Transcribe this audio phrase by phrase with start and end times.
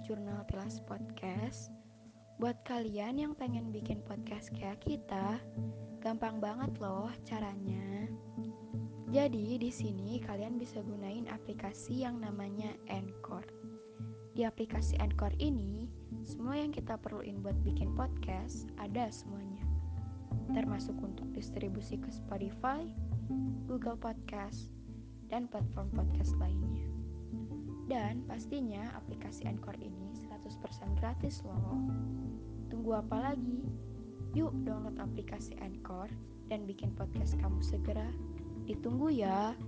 [0.00, 1.68] Jurnal Tilas Podcast.
[2.40, 5.36] Buat kalian yang pengen bikin podcast kayak kita,
[6.00, 8.08] gampang banget loh caranya.
[9.12, 13.44] Jadi di sini kalian bisa gunain aplikasi yang namanya Anchor.
[14.32, 15.90] Di aplikasi Anchor ini,
[16.24, 19.66] semua yang kita perluin buat bikin podcast ada semuanya.
[20.56, 22.88] Termasuk untuk distribusi ke Spotify,
[23.68, 24.72] Google Podcast,
[25.30, 26.89] dan platform podcast lainnya.
[27.90, 31.74] Dan pastinya aplikasi Anchor ini 100% gratis loh.
[32.70, 33.66] Tunggu apa lagi?
[34.30, 36.06] Yuk download aplikasi Anchor
[36.46, 38.06] dan bikin podcast kamu segera.
[38.70, 39.58] Ditunggu ya.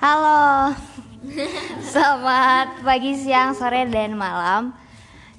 [0.00, 0.72] Halo,
[1.92, 4.83] selamat pagi, siang, sore, dan malam.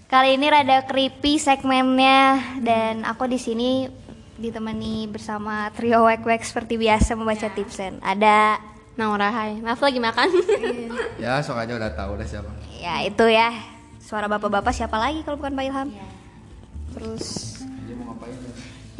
[0.05, 3.90] Kali ini rada creepy segmennya dan aku di sini
[4.38, 7.98] ditemani bersama trio wek wek seperti biasa membaca tipsen.
[7.99, 8.62] Ada
[8.96, 10.29] Naura hai, maaf lagi makan.
[11.16, 12.52] Ya, sok aja udah tahu udah siapa.
[12.76, 13.49] ya itu ya
[13.98, 15.90] suara bapak-bapak siapa lagi kalau bukan Pak Ilham?
[16.94, 17.26] Terus
[17.88, 18.35] Dia mau ngapain?
[18.35, 18.51] ya?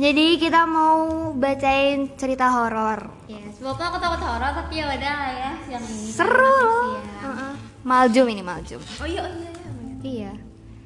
[0.02, 1.00] jadi kita mau
[1.32, 3.14] bacain cerita horor.
[3.30, 6.10] ya, sebabnya aku takut horor tapi ya udah lah ya yang ini.
[6.10, 6.98] Seru loh.
[6.98, 7.20] Ya.
[7.22, 7.52] Heeh.
[7.84, 8.82] Maljum ini maljum.
[8.98, 9.72] Oh iya oh iya iya.
[10.02, 10.32] Iya.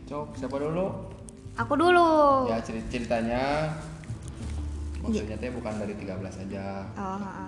[0.10, 0.86] Cok, siapa dulu?
[1.54, 2.50] Aku dulu.
[2.50, 3.70] Ya, cerit ceritanya
[5.06, 6.82] maksudnya teh bukan dari 13 aja.
[6.98, 7.46] Oh.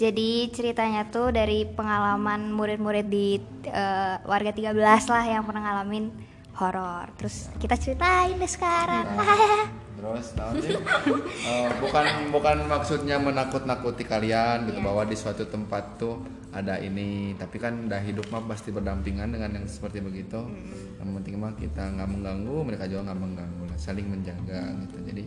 [0.00, 3.36] Jadi ceritanya tuh dari pengalaman murid-murid di
[3.68, 4.80] eh, warga 13
[5.12, 6.08] lah yang pernah ngalamin
[6.56, 7.12] horor.
[7.20, 9.04] Terus kita ceritain deh sekarang.
[10.00, 10.26] Terus
[10.64, 10.76] sih.
[11.40, 16.24] Eh, bukan bukan maksudnya menakut-nakuti kalian gitu bahwa di suatu tempat tuh
[16.56, 17.36] ada ini.
[17.36, 20.40] Tapi kan udah hidup mah pasti berdampingan dengan yang seperti begitu.
[20.96, 23.78] Yang penting mah kita nggak mengganggu mereka juga nggak mengganggu lah.
[23.78, 24.96] Saling menjaga gitu.
[25.04, 25.24] Jadi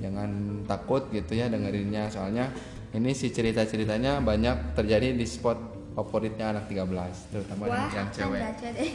[0.00, 0.30] jangan
[0.64, 2.08] takut gitu ya dengerinnya.
[2.08, 2.48] Soalnya
[2.96, 8.40] ini si cerita-ceritanya banyak terjadi di spot favoritnya anak 13 terutama yang, yang cewek.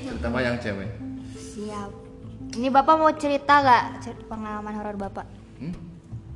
[0.05, 0.89] Terutama yang cewek.
[1.33, 2.10] Siap.
[2.51, 3.83] Ini Bapak mau cerita gak
[4.27, 5.25] pengalaman horor Bapak?
[5.63, 5.73] hmm?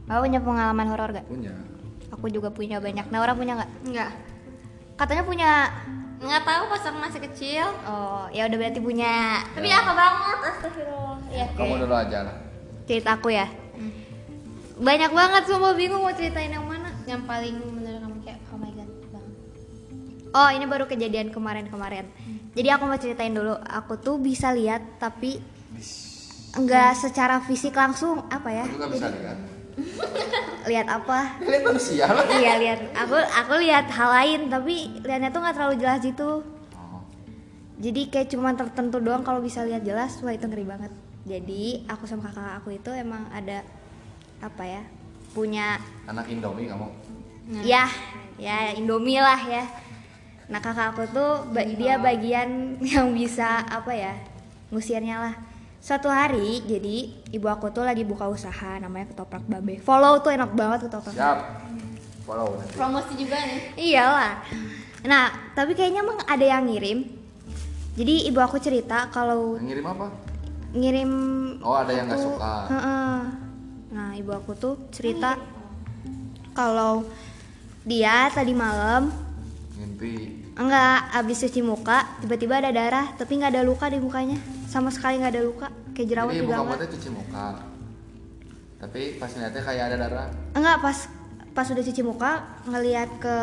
[0.08, 1.28] Bapak punya pengalaman horor gak?
[1.28, 1.52] punya
[2.16, 3.06] Aku juga punya banyak.
[3.12, 3.72] Naura punya nggak?
[3.92, 4.12] Enggak.
[4.96, 5.50] Katanya punya.
[6.24, 7.66] Enggak tahu pas aku masih kecil.
[7.84, 9.44] Oh, ya udah berarti punya.
[9.52, 11.18] Tapi apa banget astagfirullah.
[11.34, 11.46] Ya.
[11.52, 12.36] kamu dulu aja lah
[12.88, 13.52] Cerita aku ya.
[14.80, 16.94] Banyak banget semua bingung mau ceritain yang mana.
[17.04, 19.36] Yang paling menurut kamu kayak oh my god banget.
[20.32, 22.08] Oh ini baru kejadian kemarin-kemarin.
[22.56, 23.60] Jadi aku mau ceritain dulu.
[23.60, 25.44] Aku tuh bisa lihat tapi
[26.56, 28.66] enggak secara fisik langsung apa ya?
[28.66, 29.38] aku bisa lihat
[30.66, 31.36] Lihat apa?
[31.44, 32.80] lihat manusia lah Iya lihat.
[32.96, 36.42] Aku aku lihat hal lain tapi lihatnya tuh nggak terlalu jelas gitu.
[36.74, 37.02] Oh.
[37.78, 40.18] Jadi kayak cuma tertentu doang kalau bisa lihat jelas.
[40.20, 40.90] Wah itu ngeri banget.
[41.26, 43.62] Jadi aku sama kakak aku itu emang ada
[44.40, 44.82] apa ya?
[45.32, 45.76] Punya
[46.08, 46.88] anak Indomie kamu
[47.62, 47.86] Ya,
[48.38, 49.70] ya Indomie lah ya.
[50.48, 54.14] Nah kakak aku tuh ba- dia bagian yang bisa apa ya
[54.72, 55.36] ngusirnya lah.
[55.86, 59.78] Suatu hari jadi ibu aku tuh lagi buka usaha namanya ketoprak babe.
[59.86, 61.14] Follow tuh enak banget ketoprak.
[61.14, 61.62] siap
[62.26, 63.60] follow nanti Promosi juga nih.
[63.78, 64.34] Iyalah.
[65.06, 67.06] Nah tapi kayaknya emang ada yang ngirim.
[67.94, 70.08] Jadi ibu aku cerita kalau yang ngirim apa
[70.74, 71.12] ngirim
[71.62, 73.16] oh ada yang nggak suka Heeh.
[73.96, 75.38] Nah, ibu aku tuh cerita
[76.58, 77.06] kalau
[77.86, 79.14] dia tadi malam
[79.78, 84.92] mimpi enggak habis cuci muka tiba-tiba ada darah tapi nggak ada luka di mukanya sama
[84.92, 87.48] sekali nggak ada luka kayak jerawat jadi juga enggak tuh cuci muka.
[88.76, 90.28] Tapi pas ngeliatnya kayak ada darah.
[90.52, 90.98] Enggak pas
[91.56, 92.32] pas udah cuci muka
[92.68, 93.38] ngelihat ke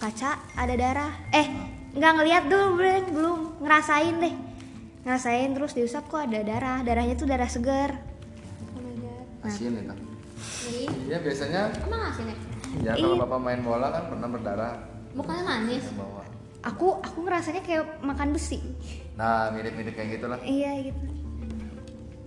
[0.00, 1.12] kaca ada darah.
[1.36, 1.46] Eh
[1.92, 3.40] nggak ngelihat dulu belum belum.
[3.60, 4.34] Ngerasain deh.
[5.04, 6.80] Ngerasain terus diusap kok ada darah.
[6.80, 8.00] Darahnya tuh darah segar.
[8.72, 9.52] Oh my god.
[9.52, 9.94] asin itu.
[10.64, 10.84] Jadi?
[11.12, 12.36] Ya biasanya emang asin ya?
[12.88, 14.74] ya kalau bapak main bola kan pernah berdarah.
[15.12, 15.84] Bukannya manis.
[16.58, 18.58] aku aku ngerasanya kayak makan besi
[19.18, 21.02] nah mirip-mirip kayak gitulah Iya gitu.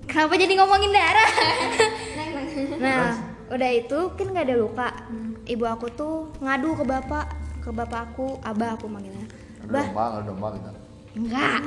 [0.03, 1.29] Kenapa jadi ngomongin darah?
[2.75, 3.15] nah,
[3.47, 4.89] udah itu kan nggak ada luka.
[5.41, 7.25] Ibu aku tuh ngadu ke bapak,
[7.59, 9.23] ke bapak aku, abah aku manggilnya.
[9.63, 10.67] Bah, domba ada domba gitu
[11.11, 11.59] enggak.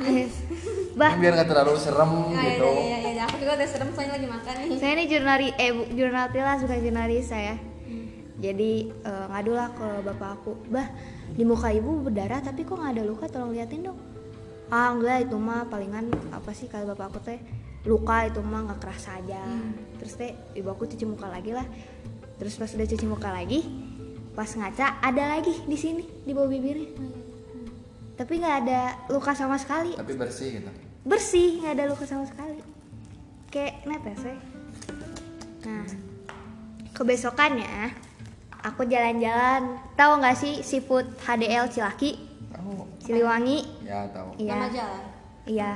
[0.99, 3.23] bah, Ini biar nggak terlalu serem gitu Iya iya iya.
[3.25, 4.77] Aku juga udah serem soalnya lagi makan nih.
[4.77, 7.55] saya ini jurnali eh bu- jurnal tilas bukan jurnalis saya.
[8.35, 10.53] Jadi eh, ngadu lah ke bapak aku.
[10.67, 10.85] Bah,
[11.27, 13.25] di muka ibu berdarah tapi kok nggak ada luka?
[13.25, 13.97] Tolong liatin dong.
[14.73, 17.39] Ah enggak itu mah palingan apa sih kalau bapak aku teh
[17.85, 19.41] luka itu mah nggak kerasa aja.
[20.01, 21.65] Terus teh ibu aku cuci muka lagi lah.
[22.41, 23.63] Terus pas udah cuci muka lagi,
[24.33, 26.89] pas ngaca ada lagi di sini di bawah bibirnya.
[28.15, 28.81] Tapi nggak ada
[29.11, 29.95] luka sama sekali.
[29.95, 30.71] tapi bersih gitu
[31.05, 32.57] Bersih, nggak ada luka sama sekali.
[33.53, 34.37] Kayak netes ya.
[35.69, 35.85] Nah,
[36.97, 37.93] kebesokannya
[38.65, 42.17] aku jalan-jalan tahu nggak sih seafood HDL Cilaki
[43.05, 43.57] Siliwangi.
[43.85, 44.29] Ya tahu.
[44.41, 44.51] Iya.
[44.57, 45.03] Nama jalan.
[45.45, 45.71] iya.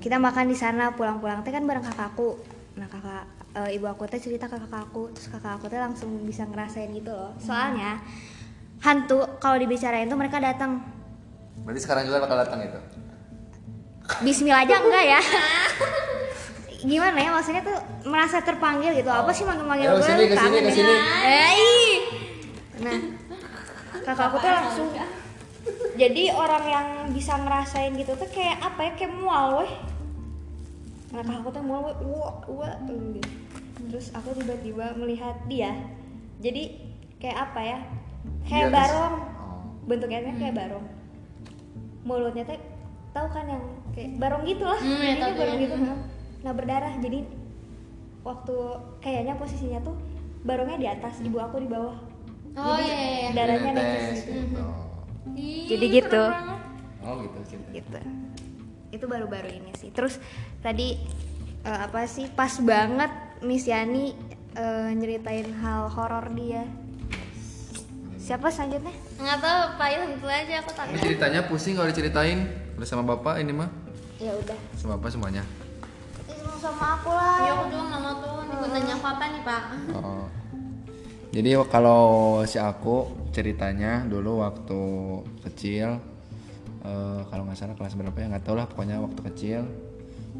[0.00, 1.44] Kita makan di sana pulang-pulang.
[1.44, 2.40] Teh kan bareng kakakku.
[2.80, 3.24] Nah kakak
[3.60, 5.12] eh, ibu aku teh cerita ke kakakku.
[5.12, 7.36] Terus kakak aku teh langsung bisa ngerasain gitu loh.
[7.36, 8.00] Soalnya
[8.80, 10.80] hantu kalau dibicarain tuh mereka datang.
[11.68, 12.80] Berarti sekarang juga bakal datang itu
[14.24, 15.20] Bismillah aja enggak ya?
[16.88, 17.28] Gimana ya?
[17.34, 17.76] Maksudnya tuh
[18.08, 19.10] merasa terpanggil gitu.
[19.12, 20.62] Apa sih manggil-manggil gue ke sini, ke sini, ya?
[20.64, 20.94] ke sini.
[21.28, 21.96] Eh, ih.
[22.78, 22.98] nah
[24.06, 24.88] kakakku tuh langsung
[25.98, 28.92] jadi orang yang bisa ngerasain gitu tuh kayak apa ya?
[28.94, 29.72] Kayak mual weh.
[31.10, 31.96] Nah kakakku tuh mual weh.
[32.06, 33.18] Wah wah gitu.
[33.88, 35.74] terus aku tiba-tiba melihat dia.
[36.38, 36.78] Jadi
[37.18, 37.78] kayak apa ya?
[38.46, 39.14] Kayak Dia barong.
[39.42, 39.60] oh.
[39.90, 40.84] bentuknya tuh kayak barong.
[42.06, 42.60] Mulutnya teh
[43.10, 44.78] tahu kan yang kayak barong gitu lah.
[44.78, 45.64] Hmm, ya, tahu barong ya.
[45.66, 45.76] gitu.
[45.82, 45.94] Ha.
[46.46, 46.94] nah berdarah.
[47.02, 47.18] Jadi
[48.22, 48.56] waktu
[49.02, 49.98] kayaknya posisinya tuh
[50.46, 51.98] barongnya di atas ibu aku di bawah.
[52.54, 53.18] Oh Jadi, iya iya.
[53.18, 53.28] iya.
[53.34, 54.30] darahnya Netes, gitu.
[54.46, 54.87] gitu.
[55.36, 56.22] Ih, Jadi gitu.
[57.04, 57.98] oh gitu cerita gitu
[58.88, 60.16] itu baru-baru ini sih terus
[60.64, 60.96] tadi
[61.64, 63.12] eh, apa sih pas banget
[63.44, 64.16] Miss Yani
[64.56, 66.64] eh, nyeritain hal horor dia
[68.16, 71.00] siapa selanjutnya Nggak tahu Pak Ilham itu aja aku ini takut.
[71.00, 72.38] ceritanya pusing kalau diceritain
[72.76, 73.68] udah sama bapak ini mah
[74.20, 75.44] ya udah sama bapak semuanya
[76.58, 78.34] sama aku lah Iya aku juga nggak mau tuh.
[78.42, 79.62] Ini gunanya aku apa nih Pak?
[79.94, 80.26] Oh.
[81.28, 84.80] Jadi kalau si aku ceritanya dulu waktu
[85.44, 86.00] kecil
[86.82, 89.60] eh, kalau nggak salah kelas berapa ya nggak tahu lah pokoknya waktu kecil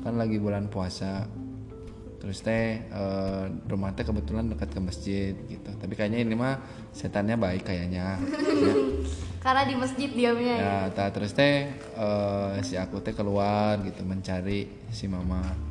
[0.01, 1.29] kan lagi bulan puasa
[2.19, 6.57] terus teh eh, rumah teh kebetulan dekat ke masjid gitu tapi kayaknya ini mah
[6.97, 8.75] setannya baik kayaknya ya.
[9.45, 10.67] Karena di masjid diamnya ya.
[10.67, 15.68] Ya, ta- terus teh eh, si aku teh keluar gitu mencari si mama.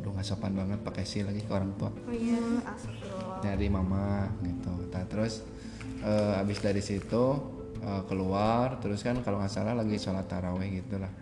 [0.00, 1.92] Aduh nggak sopan banget pakai si lagi ke orang tua.
[1.92, 2.40] oh iya
[3.44, 4.72] Nyari mama gitu.
[4.88, 5.44] Ta, terus
[6.00, 7.24] eh, abis dari situ
[7.84, 11.12] eh, keluar terus kan kalau nggak salah lagi sholat taraweh gitu lah.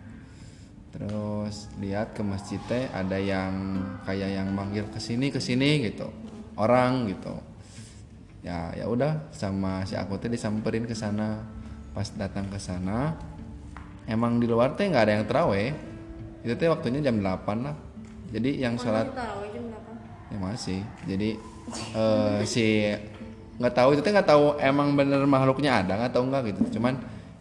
[0.89, 6.07] Terus lihat ke masjid teh ada yang kayak yang manggil ke sini ke sini gitu.
[6.55, 7.35] Orang gitu
[8.39, 11.43] ya ya udah sama si aku teh disamperin ke sana
[11.91, 13.19] pas datang ke sana
[14.07, 15.75] emang di luar teh nggak ada yang teraweh
[16.47, 17.75] itu teh waktunya jam 8 lah
[18.29, 19.09] jadi yang sholat
[20.29, 20.79] ya masih.
[21.09, 21.29] Jadi
[21.93, 22.85] eh, si
[23.59, 26.79] nggak tahu itu teh nggak tahu emang bener makhluknya ada nggak tahu nggak gitu.
[26.79, 26.95] Cuman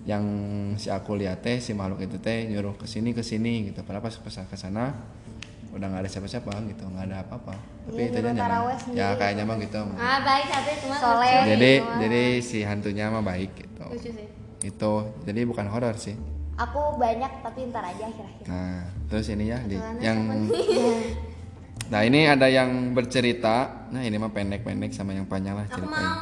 [0.09, 0.25] yang
[0.81, 3.85] si aku lihat teh si makhluk itu teh nyuruh ke sini ke sini gitu.
[3.85, 4.97] Padahal pas pas ke sana
[5.69, 7.55] udah nggak ada siapa-siapa gitu nggak ada apa-apa.
[7.89, 9.81] Tapi Iya, itu nyuruh nyaman ya kayaknya mah gitu.
[10.01, 11.45] Ah baik satu cuma Soleh.
[11.45, 13.85] jadi jadi si hantunya mah baik gitu.
[13.85, 14.27] Lucu sih.
[14.65, 14.93] itu.
[15.29, 16.17] Jadi bukan horor sih
[16.59, 18.45] aku banyak tapi ntar aja akhir-akhir.
[18.51, 20.19] Nah terus ini ya di yang
[21.93, 23.89] nah ini ada yang bercerita.
[23.95, 26.15] Nah ini mah pendek-pendek sama yang panjang lah ceritanya.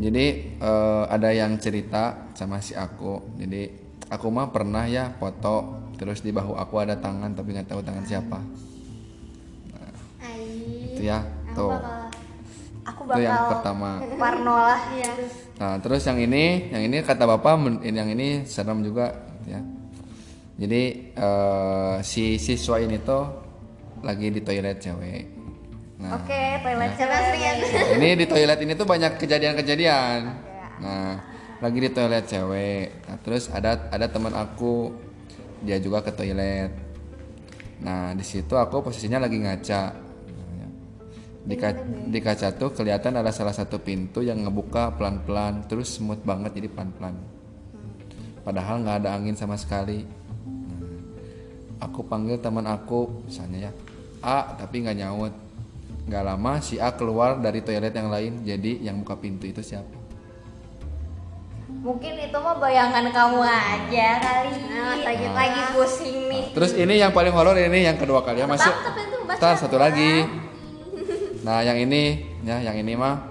[0.00, 0.26] jadi
[0.58, 3.36] eh, ada yang cerita sama si aku.
[3.36, 3.68] Jadi
[4.08, 8.04] aku mah pernah ya foto terus di bahu aku ada tangan tapi nggak tahu tangan
[8.08, 8.40] siapa.
[10.96, 11.20] Itu ya
[11.52, 11.76] tuh.
[12.86, 13.90] aku itu yang bakal pertama.
[14.22, 15.12] Parno lah Iya.
[15.56, 19.16] Nah, terus yang ini, yang ini kata bapak, men- yang ini serem juga,
[19.48, 19.60] ya.
[20.56, 23.24] Jadi eh, si siswa ini tuh
[24.00, 25.24] lagi di toilet cewek.
[26.00, 30.20] Nah, oke toilet nah, cewek nah, ini di toilet ini tuh banyak kejadian-kejadian.
[30.80, 31.12] Nah,
[31.60, 33.04] lagi di toilet cewek.
[33.04, 34.92] Nah, terus ada ada teman aku,
[35.60, 36.72] dia juga ke toilet.
[37.84, 40.05] Nah, di situ aku posisinya lagi ngaca.
[41.46, 41.78] Nah, di, ka-
[42.10, 46.66] di kaca tuh kelihatan ada salah satu pintu yang ngebuka pelan-pelan terus smooth banget jadi
[46.66, 47.14] pelan-pelan.
[48.42, 50.02] Padahal nggak ada angin sama sekali.
[50.02, 53.72] Nah, aku panggil teman aku misalnya ya
[54.26, 55.34] A tapi nggak nyaut.
[56.10, 59.86] Nggak lama si A keluar dari toilet yang lain jadi yang buka pintu itu siapa?
[61.66, 64.50] Mungkin itu mah bayangan kamu aja kali.
[65.06, 66.44] Lagi lagi pusing nih.
[66.50, 68.74] Terus ini yang paling horor ini yang kedua kali ya masuk.
[69.30, 70.45] Ntar satu lagi.
[71.46, 73.22] Nah yang ini ya yang ini mah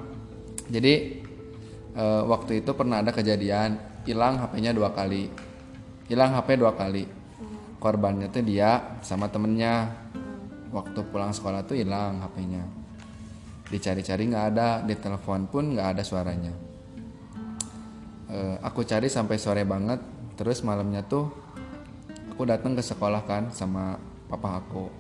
[0.72, 1.20] jadi
[1.92, 3.76] eh, waktu itu pernah ada kejadian
[4.08, 5.28] hilang HP-nya dua kali,
[6.08, 7.04] hilang HP dua kali.
[7.76, 9.92] Korbannya tuh dia sama temennya.
[10.72, 12.64] Waktu pulang sekolah tuh hilang HP-nya.
[13.68, 16.54] Dicari-cari nggak ada, di telepon pun nggak ada suaranya.
[18.32, 20.02] Eh, aku cari sampai sore banget,
[20.36, 21.32] terus malamnya tuh
[22.36, 23.96] aku datang ke sekolah kan sama
[24.28, 24.92] papa aku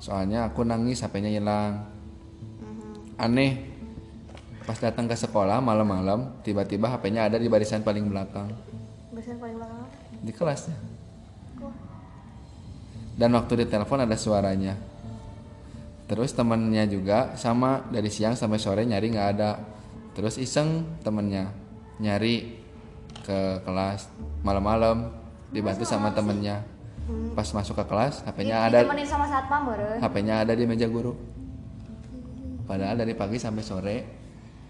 [0.00, 1.95] soalnya aku nangis HP-nya hilang
[3.16, 3.72] aneh.
[4.66, 8.50] Pas datang ke sekolah malam-malam tiba-tiba HP-nya ada di barisan paling belakang.
[9.14, 9.86] Barisan paling belakang
[10.26, 10.78] di kelasnya.
[13.16, 14.74] Dan waktu ditelepon ada suaranya.
[16.06, 19.58] Terus temennya juga sama dari siang sampai sore nyari nggak ada.
[20.18, 21.50] Terus iseng temennya
[22.02, 22.58] nyari
[23.22, 24.10] ke kelas
[24.42, 25.14] malam-malam
[25.54, 26.66] dibantu sama temennya.
[27.38, 29.70] Pas masuk ke kelas HP-nya ada sama satpam.
[30.02, 31.35] HP-nya ada di meja guru
[32.66, 33.96] padahal dari pagi sampai sore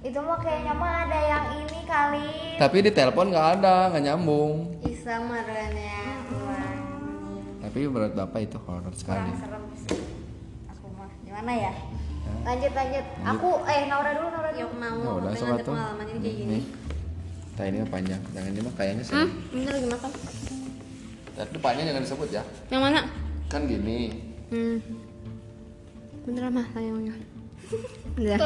[0.01, 2.29] Itu mah kayaknya mah ada yang ini kali.
[2.57, 6.05] tapi di telepon nggak ada nggak nyambung Iseng meren ya.
[6.27, 6.79] Kurang.
[7.59, 10.01] tapi menurut bapak itu horor sekali Kurang serem sih.
[10.71, 11.11] Aku mah.
[11.21, 11.73] Gimana ya?
[12.43, 13.05] Lanjut lanjut.
[13.27, 14.61] Aku eh Naura dulu Naura dulu.
[14.61, 14.99] Yuk mau.
[14.99, 15.75] Ya udah sobat tuh.
[15.75, 16.51] pengalaman ini kayak gini.
[16.53, 16.65] Nih.
[17.57, 18.23] Nah ini mah panjang.
[18.31, 19.15] Jangan ini mah kayaknya sih.
[19.17, 20.11] Hmm, ini lagi makan.
[21.35, 22.43] Tapi depannya jangan disebut ya.
[22.69, 23.01] Yang mana?
[23.47, 23.99] Kan gini.
[24.49, 24.79] Hmm.
[26.23, 27.15] Beneran mah sayangnya.
[28.17, 28.39] Udah.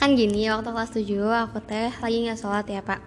[0.00, 1.04] Kan gini, waktu kelas 7
[1.50, 3.02] aku teh lagi nggak sholat ya pak.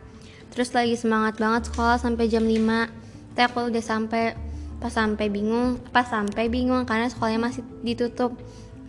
[0.53, 4.37] Terus lagi semangat banget sekolah sampai jam 5 Teh aku udah sampai
[4.77, 8.37] pas sampai bingung pas sampai bingung karena sekolahnya masih ditutup.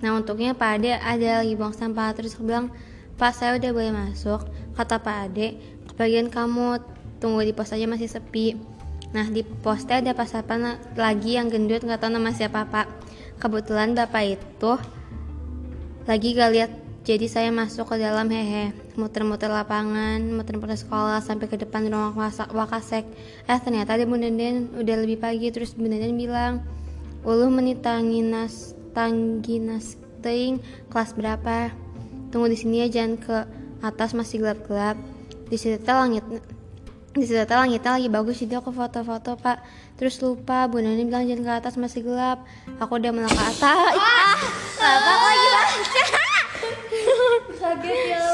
[0.04, 2.12] Nah untuknya Pak Ade ada lagi buang sampah.
[2.12, 2.68] Terus aku bilang
[3.16, 4.44] Pak saya udah boleh masuk.
[4.76, 5.56] Kata Pak Ade
[5.88, 6.82] kebagian kamu
[7.24, 8.60] tunggu di pos aja masih sepi.
[9.16, 12.86] Nah di pos teh ada pas apa lagi yang gendut nggak tahu nama siapa Pak.
[13.40, 14.72] Kebetulan Bapak itu
[16.04, 16.70] lagi gak lihat
[17.04, 18.72] jadi saya masuk ke dalam hehe.
[18.96, 22.16] Muter-muter lapangan muter-muter sekolah sampai ke depan ruang
[22.56, 23.04] wakasek.
[23.44, 26.64] Eh ternyata ada Bunda Den udah lebih pagi terus Bunda Den bilang
[27.20, 31.68] uluh menit tanginas teing kelas berapa?
[32.32, 33.36] Tunggu di sini ya jangan ke
[33.84, 34.96] atas masih gelap-gelap.
[35.52, 36.24] Di situ langit
[37.12, 39.60] di situ langitnya lagi bagus jadi aku foto-foto pak.
[40.00, 42.48] Terus lupa Bunda Den bilang jangan ke atas masih gelap.
[42.80, 43.92] Aku udah melangkah atas.
[43.92, 44.40] Ah,
[44.80, 45.43] bapak lagi
[47.64, 48.24] Kaget ya.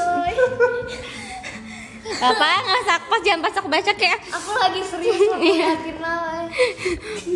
[2.20, 6.50] Nggak sakpas jangan pas aku baca kayak Aku lagi serius aku yakin lah.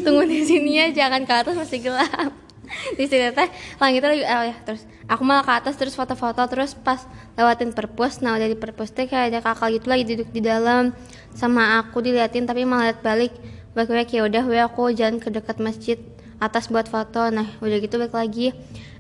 [0.03, 2.33] tunggu di sini ya jangan ke atas masih gelap.
[2.99, 4.83] Di sini teh langitnya lagi oh ya terus.
[5.07, 7.07] Aku malah ke atas terus foto-foto terus pas
[7.39, 8.21] lewatin perpus.
[8.21, 10.93] Nah udah di perpus teh kayak ada kakak gitu lagi duduk di dalam.
[11.33, 13.33] Sama aku diliatin tapi malah liat balik.
[13.73, 15.97] Balik ya udah we aku jalan ke dekat masjid
[16.43, 17.31] atas buat foto.
[17.31, 18.51] Nah udah gitu balik lagi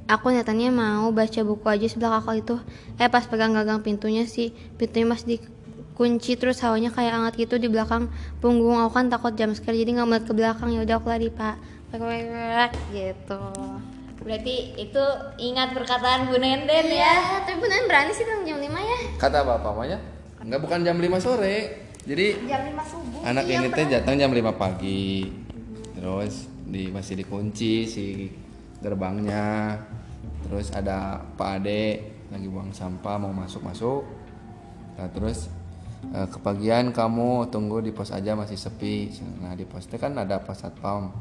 [0.04, 2.56] aku nyatanya mau baca buku aja sebelah kakak itu
[3.00, 7.72] eh pas pegang gagang pintunya sih pintunya masih dikunci terus hawanya kayak hangat gitu di
[7.72, 8.12] belakang
[8.44, 11.28] punggung aku kan takut jam scare jadi nggak melihat ke belakang ya udah aku lari
[11.32, 11.56] pak
[12.92, 13.42] gitu
[14.24, 15.04] Berarti itu
[15.36, 17.12] ingat perkataan Bu Nenden ya.
[17.12, 20.00] ya tapi beneran berani sih jam 5 ya Kata bapak namanya?
[20.40, 21.56] Enggak bukan jam 5 sore.
[22.08, 23.20] Jadi Jam 5 subuh.
[23.20, 25.28] anak ini teh datang jam 5 pagi.
[25.92, 28.04] Terus di masih dikunci si
[28.84, 29.80] gerbangnya.
[30.44, 34.04] Terus ada Pak Ade lagi buang sampah mau masuk-masuk.
[35.00, 35.48] Nah, terus
[36.12, 39.08] eh, kepagian kamu tunggu di pos aja masih sepi.
[39.40, 41.16] Nah, di pos teh kan ada pas satpam.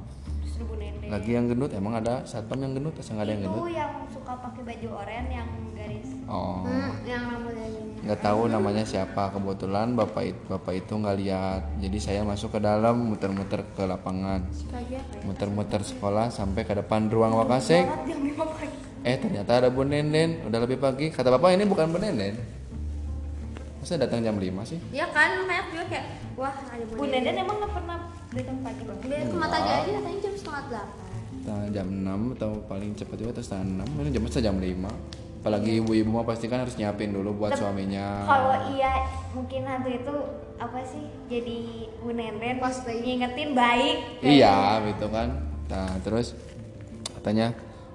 [0.54, 1.10] Justru Bu Nenden.
[1.10, 2.94] Lagi yang gendut emang ada satpam yang gendut?
[2.94, 3.74] Atau nggak ada yang Itu gendut?
[3.74, 6.10] yang suka pakai baju oranye yang garis.
[6.30, 6.62] Oh.
[6.62, 9.34] Hmm, yang rambutnya gini nggak tahu namanya siapa.
[9.34, 11.62] Kebetulan bapak itu bapak itu nggak lihat.
[11.82, 14.46] Jadi saya masuk ke dalam muter-muter ke lapangan.
[15.26, 18.78] Muter-muter sekolah sampai ke depan ruang wakasek Jam 5 pagi.
[19.02, 20.46] eh ternyata ada bu nenden.
[20.46, 21.10] Udah lebih pagi.
[21.10, 22.38] Kata bapak ini bukan bu nenden.
[23.82, 24.78] Masa datang jam 5 sih?
[24.94, 26.06] Ya kan makanya aku juga kayak
[26.38, 27.36] wah ada Bu Nenden.
[27.36, 27.98] emang nggak pernah
[28.34, 29.06] datang pagi banget.
[29.06, 31.02] Dia ke mata aja aja katanya jam setengah delapan
[31.44, 35.84] Nah, jam 6 atau paling cepat juga atau setengah 6 ini jam jam 5 apalagi
[35.84, 39.04] ibu-ibu mah pasti kan harus nyiapin dulu buat Tep- suaminya Kalau iya
[39.36, 40.16] mungkin hantu itu
[40.56, 41.04] apa sih?
[41.28, 41.58] Jadi
[42.00, 42.96] Bu Nenden Pas lagi.
[43.04, 44.24] ngingetin baik.
[44.24, 45.44] Iya gitu kan.
[45.68, 46.32] Nah terus
[47.20, 47.52] katanya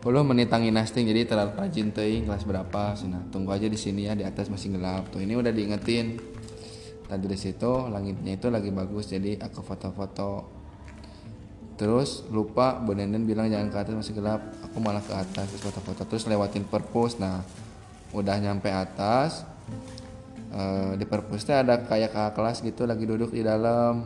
[0.08, 4.16] Uluh menitangin nasting jadi terlalu rajin teuing kelas berapa Nah tunggu aja di sini ya
[4.16, 6.16] di atas masih gelap tuh ini udah diingetin
[7.08, 10.60] tadi di situ langitnya itu lagi bagus jadi aku foto-foto.
[11.78, 14.44] Terus lupa Bu Nenden bilang jangan ke atas masih gelap.
[14.68, 16.04] Aku malah ke atas terus foto-foto.
[16.04, 17.40] Terus lewatin perpus nah
[18.12, 19.44] udah nyampe atas
[20.52, 24.04] eh, di perpus teh ada kayak kakak kelas gitu lagi duduk di dalam.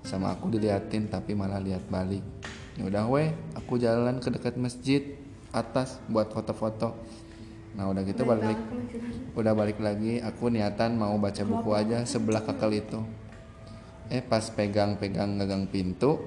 [0.00, 2.24] Sama aku diliatin tapi malah lihat balik.
[2.80, 5.20] Ya udah weh aku jalan ke dekat masjid
[5.52, 6.96] atas buat foto-foto
[7.76, 8.56] nah udah gitu balik
[9.36, 13.00] udah balik lagi aku niatan mau baca buku aja sebelah kakak itu.
[14.08, 16.24] Eh pas pegang-pegang gagang pintu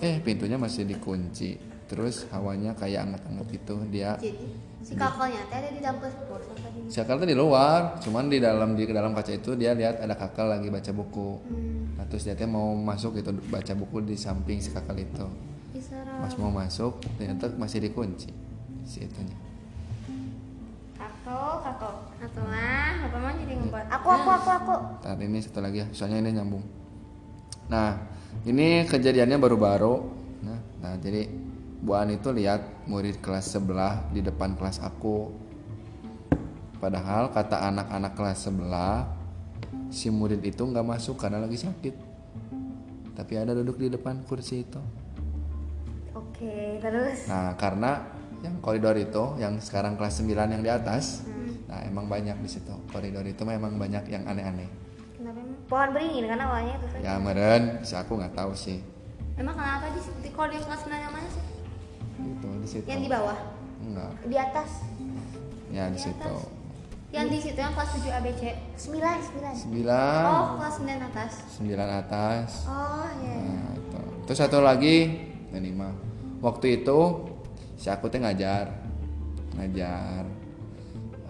[0.00, 1.60] eh pintunya masih dikunci.
[1.90, 4.46] Terus hawanya kayak anget-anget gitu dia jadi
[4.80, 8.86] si kakaknya teh ada di dalam tadi si tuh di luar cuman di dalam di
[8.88, 11.30] dalam kaca itu dia lihat ada kakak lagi baca buku.
[11.98, 15.26] Nah, terus dia teh mau masuk gitu baca buku di samping si kakak itu.
[16.22, 18.30] Pas mau masuk ternyata masih dikunci
[18.86, 19.49] si itunya
[21.30, 21.96] Kakak, kakak.
[22.26, 24.74] atau lah apa mau jadi ngebuat Aku, aku, aku, aku.
[25.06, 26.64] Ntar ini satu lagi ya, soalnya ini nyambung.
[27.70, 27.94] Nah,
[28.44, 29.94] ini kejadiannya baru-baru.
[30.42, 31.30] Nah, nah jadi
[31.80, 35.32] Bu An itu lihat murid kelas sebelah di depan kelas aku
[36.76, 39.08] padahal kata anak-anak kelas sebelah
[39.88, 41.94] si murid itu nggak masuk karena lagi sakit
[43.16, 44.80] tapi ada duduk di depan kursi itu
[46.12, 51.24] Oke, terus nah karena yang koridor itu yang sekarang kelas 9 yang di atas
[51.64, 54.66] nah emang banyak di situ koridor itu memang banyak yang aneh-aneh?
[55.68, 57.00] Pohon beringin kan awalnya itu kan?
[57.00, 58.80] ya meren si aku nggak tahu sih
[59.36, 61.44] Emang kenapa di di kelas 9 yang mana sih?
[62.20, 63.38] itu di situ Yang di bawah,
[63.80, 64.70] enggak di atas.
[65.70, 66.34] ya di situ
[67.10, 68.42] Yang di situ yang kelas 7 ABC.
[68.76, 69.54] Sembilan, sembilan.
[69.54, 71.32] sembilan Oh, kelas 9 atas.
[71.50, 73.34] sembilan atas Oh ya.
[73.36, 74.00] Nah, itu.
[74.26, 74.96] Terus satu lagi,
[75.50, 75.90] ini mah.
[76.38, 76.98] Waktu itu
[77.80, 78.68] si aku teh ngajar,
[79.56, 80.28] ngajar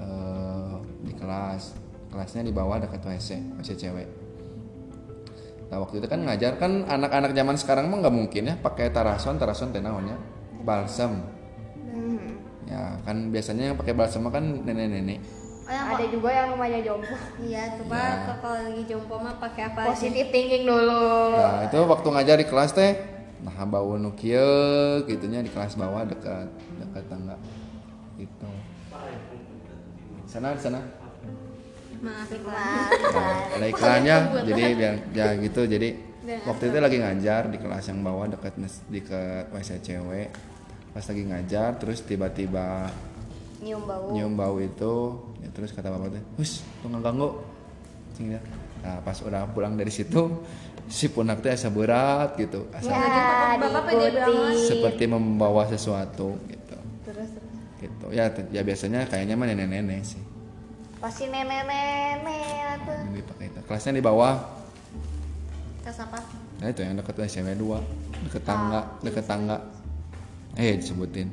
[0.03, 0.75] eh,
[1.07, 1.79] di kelas.
[2.11, 4.09] Kelasnya di bawah dekat WC, WC cewek.
[5.71, 9.39] Nah waktu itu kan ngajar kan anak-anak zaman sekarang mah nggak mungkin ya pakai tarason,
[9.39, 10.19] tarason teh naonnya
[10.67, 11.23] balsam.
[12.67, 15.23] Ya kan biasanya yang pakai balsam kan nenek-nenek.
[15.71, 17.15] Oh, yang Ada juga yang rumahnya jompo.
[17.39, 18.27] Iya, tuh Ya.
[18.43, 19.87] Kalau- lagi jompo mah pakai apa?
[19.95, 21.39] Positif thinking dulu.
[21.39, 22.91] Nah itu waktu ngajar di kelas teh,
[23.41, 26.49] nah bau kieu gitunya di kelas bawah dekat
[26.81, 27.37] dekat tangga.
[28.21, 28.51] Gitu.
[30.29, 30.81] Sana sana.
[32.01, 32.57] Maaf iklan.
[33.13, 34.17] Nah, ada iklannya
[34.49, 35.89] jadi biar ya gitu jadi
[36.49, 38.57] waktu itu lagi ngajar di kelas yang bawah dekat
[39.05, 39.21] ke
[39.53, 40.29] WC cewek
[40.91, 42.91] pas lagi ngajar terus tiba-tiba
[43.63, 44.07] nyium bau.
[44.11, 44.95] nyium bau itu
[45.39, 47.41] ya terus kata bapak teh hus tuh ganggu
[48.17, 48.41] Cing dia.
[48.83, 50.43] nah pas udah pulang dari situ
[50.91, 52.67] si punak teh asa berat gitu.
[52.75, 53.95] Asa Ya, Bapak
[54.59, 56.77] seperti membawa sesuatu gitu.
[57.07, 57.55] Terus, terus.
[57.79, 58.07] gitu.
[58.11, 60.21] Ya ya biasanya kayaknya mah nenek-nenek sih.
[60.99, 62.99] Pasti nenek-nenek tuh.
[62.99, 64.35] yang dipakai itu kelasnya di bawah.
[65.87, 66.19] Kelas apa?
[66.61, 69.57] Nah itu yang deket SMA 2 Deket tangga Deket tangga.
[70.59, 71.31] Eh disebutin.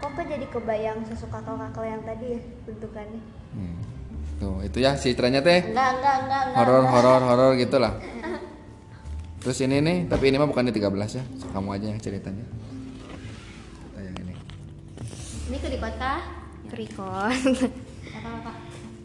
[0.00, 3.20] Kok kok jadi kebayang sosok kakak-kakak yang tadi ya bentukannya?
[3.52, 3.76] hmm.
[4.36, 5.72] Tuh itu ya si trennya teh.
[5.72, 6.60] Enggak, enggak, enggak, enggak.
[6.60, 7.96] Horor horor horor gitu lah
[9.46, 12.42] Terus ini nih Tapi ini mah bukan di 13 ya So, Kamu aja yang ceritanya
[13.78, 14.34] Kita yang ini
[15.46, 16.18] Ini ke di kota.
[16.74, 17.30] Record.
[18.18, 18.50] Apa-apa?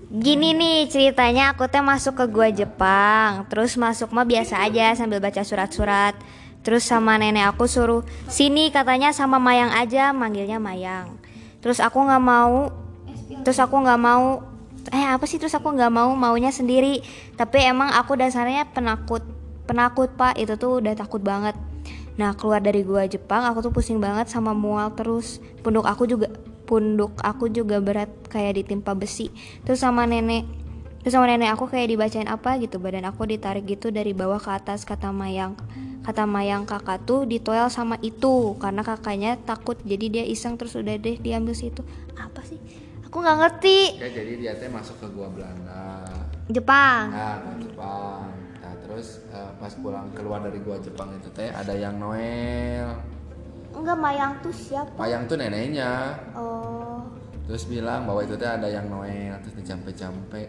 [0.09, 5.21] Gini nih ceritanya aku teh masuk ke gua Jepang Terus masuk mah biasa aja sambil
[5.21, 6.17] baca surat-surat
[6.65, 11.21] Terus sama nenek aku suruh Sini katanya sama Mayang aja manggilnya Mayang
[11.61, 12.73] Terus aku nggak mau
[13.45, 14.41] Terus aku nggak mau
[14.89, 17.05] Eh apa sih terus aku nggak mau maunya sendiri
[17.37, 19.21] Tapi emang aku dasarnya penakut
[19.65, 20.37] Penakut pak.
[20.37, 21.53] Itu tuh udah takut banget.
[22.19, 25.39] Nah keluar dari gua Jepang aku tuh pusing banget sama mual terus.
[25.63, 26.29] Punduk aku juga
[26.67, 29.31] punduk aku juga berat kayak ditimpa besi.
[29.67, 30.47] Terus sama nenek
[31.01, 32.77] Terus sama nenek aku kayak dibacain apa gitu.
[32.77, 35.57] Badan aku ditarik gitu dari bawah ke atas kata Mayang.
[36.05, 39.81] Kata Mayang kakak tuh ditoel sama itu Karena kakaknya takut.
[39.81, 41.81] Jadi dia iseng terus udah deh diambil situ.
[42.13, 42.61] Apa sih?
[43.09, 43.97] Aku nggak ngerti.
[43.97, 46.05] Ya jadi dia teh masuk ke gua Belanda.
[46.53, 47.09] Jepang.
[47.09, 48.30] Nah Jepang
[48.91, 52.91] terus eh, pas pulang keluar dari gua Jepang itu teh Ada yang Noel
[53.71, 54.99] Enggak Mayang tuh siapa?
[54.99, 57.07] Mayang tuh neneknya Oh
[57.47, 60.43] Terus bilang bahwa itu teh ada yang Noel Terus dicampe-campe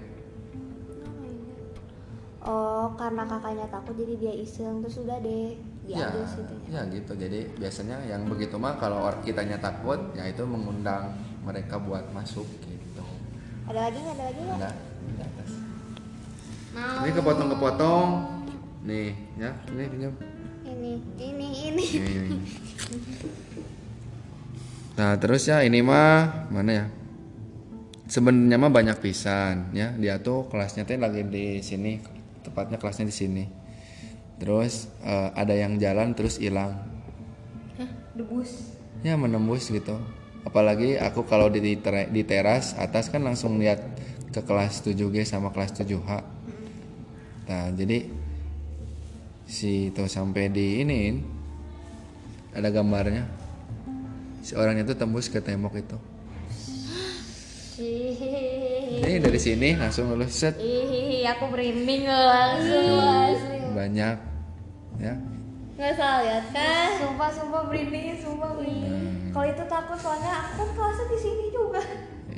[2.42, 5.55] Oh, karena kakaknya takut jadi dia iseng terus udah deh
[5.87, 6.55] ya, diambil situ.
[6.74, 11.14] ya gitu jadi biasanya yang begitu mah kalau kitanya takut ya itu mengundang
[11.46, 13.07] mereka buat masuk gitu
[13.70, 14.14] Ada lagi nggak?
[14.18, 14.59] Ada lagi nggak?
[14.59, 15.44] ada
[16.72, 16.98] Mau.
[17.05, 18.07] ini kepotong-kepotong
[18.83, 20.14] nih ya ini pinjam
[20.62, 21.85] Ini, ini, ini.
[21.85, 22.38] Ini, ini, ini.
[24.99, 26.87] nah terus ya ini mah mana ya?
[28.09, 29.92] Sebenarnya mah banyak pisan ya.
[29.99, 31.99] Dia tuh kelasnya tuh lagi di sini
[32.47, 33.45] tepatnya kelasnya di sini.
[34.38, 36.79] Terus eh, ada yang jalan terus hilang.
[38.16, 38.79] Debus.
[39.03, 39.99] ya menembus gitu.
[40.47, 43.83] Apalagi aku kalau di, ter- di teras atas kan langsung lihat
[44.33, 46.11] ke kelas 7G sama kelas 7H
[47.42, 48.09] nah jadi
[49.53, 51.21] si itu sampai di ini
[52.57, 53.29] ada gambarnya
[54.41, 55.99] si orang itu tembus ke tembok itu
[59.03, 63.77] ini dari sini langsung lulus set Ih, aku merinding langsung.
[63.77, 64.17] banyak
[65.01, 65.15] ya
[65.73, 66.88] Nggak salah lihat kan?
[67.01, 69.35] Sumpah, sumpah merinding, sumpah merinding.
[69.35, 71.83] Kalau itu takut soalnya aku kan kelasnya di sini juga.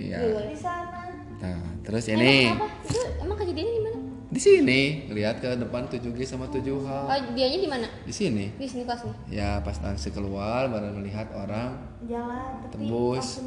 [0.01, 1.03] iya Di sana.
[1.43, 2.71] nah terus ini Apa?
[2.89, 3.99] Itu emang kejadiannya di mana?
[4.35, 7.87] Di sini lihat ke depan 7G sama 7H Oh, dianya di mana?
[8.03, 9.15] di sini Di sini kelasnya.
[9.31, 13.39] ya pas langsung keluar baru melihat orang Jalan, tapi Tembus.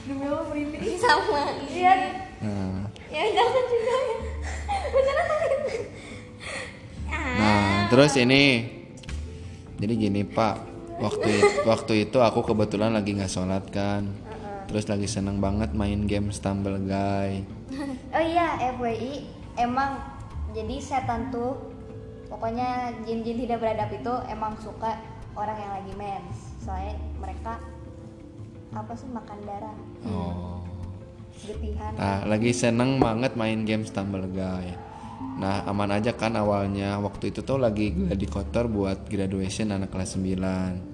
[0.00, 0.96] Demi Allah merinding.
[0.96, 1.42] Sama.
[1.66, 1.92] Iya.
[2.40, 4.16] nah, Ya jangan juga ya.
[4.90, 5.28] Beneran.
[7.10, 8.42] nah terus ini
[9.76, 10.62] jadi gini pak
[10.98, 11.30] waktu
[11.64, 14.06] waktu itu aku kebetulan lagi nggak sholat kan
[14.70, 17.42] terus lagi seneng banget main game Stumble Guy
[18.14, 19.26] oh iya FWI
[19.58, 19.98] emang
[20.54, 21.58] jadi setan tuh
[22.30, 24.94] pokoknya jin-jin tidak beradab itu emang suka
[25.34, 27.58] orang yang lagi mens soalnya mereka
[28.70, 30.62] apa sih makan darah oh
[31.40, 34.76] getihan Nah, lagi seneng banget main game Stumble Guy.
[35.40, 37.00] Nah, aman aja kan awalnya.
[37.00, 40.89] Waktu itu tuh lagi gladi kotor buat graduation anak kelas 9.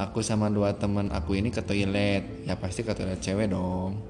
[0.00, 2.48] Aku sama dua teman aku ini ke toilet.
[2.48, 4.00] Ya pasti ke toilet cewek dong.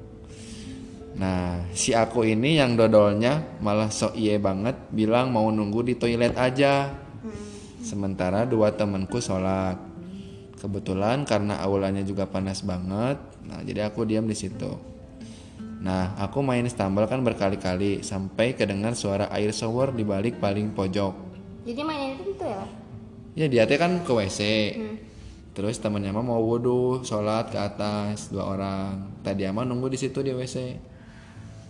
[1.19, 6.39] Nah, si aku ini yang dodolnya malah sok iye banget bilang mau nunggu di toilet
[6.39, 6.95] aja.
[7.83, 9.75] Sementara dua temanku sholat.
[10.61, 13.17] Kebetulan karena aulanya juga panas banget,
[13.49, 14.69] nah jadi aku diam di situ.
[15.81, 21.33] Nah, aku main stumble kan berkali-kali sampai kedengar suara air shower di balik paling pojok.
[21.65, 22.65] jadi mainnya itu gitu ya
[23.41, 24.41] Ya dia teh kan ke WC.
[25.51, 29.19] Terus temannya mah mau wudhu, sholat ke atas dua orang.
[29.27, 30.89] Tadi mah nunggu di situ di WC.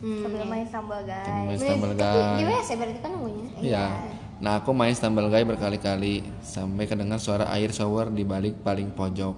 [0.01, 2.41] sambil main sambal guys Main stumble di guy.
[2.49, 3.87] WC berarti kan nunggunya Iya.
[4.41, 9.37] Nah, aku main stumble guy berkali-kali sampai kedengar suara air shower di balik paling pojok.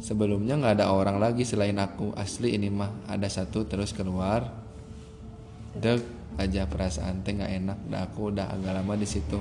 [0.00, 2.12] Sebelumnya nggak ada orang lagi selain aku.
[2.16, 4.48] Asli ini mah ada satu terus keluar.
[5.76, 6.00] Deg
[6.36, 7.78] aja perasaan teh nggak enak.
[7.88, 9.40] Dah aku udah agak lama di situ.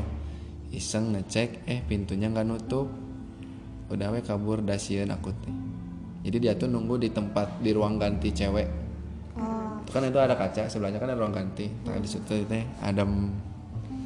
[0.71, 3.08] Iseng ngecek, eh pintunya nggak nutup.
[3.89, 5.53] Udah we kabur dasieun aku teh.
[6.21, 8.67] Jadi dia tuh nunggu di tempat di ruang ganti cewek.
[9.79, 11.65] Itu kan itu ada kaca, sebelahnya kan ada ruang ganti.
[11.83, 13.33] Nah di situ teh adem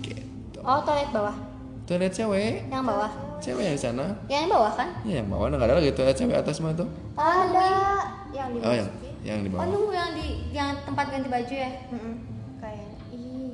[0.01, 0.59] gitu.
[0.61, 1.35] oh toilet bawah
[1.83, 4.07] Toilet cewek, yang bawah cewek yang sana.
[4.25, 6.87] yang bawah kan Ya yang bawah nggak ada lagi toilet cewek atas mah tuh.
[7.13, 7.67] ada
[8.31, 8.87] yang di Oh yang
[9.21, 9.67] yang di Oh bawah.
[9.67, 11.69] nunggu yang di yang tempat ganti baju ya?
[11.91, 12.13] Mm-mm.
[12.57, 13.51] kayak ih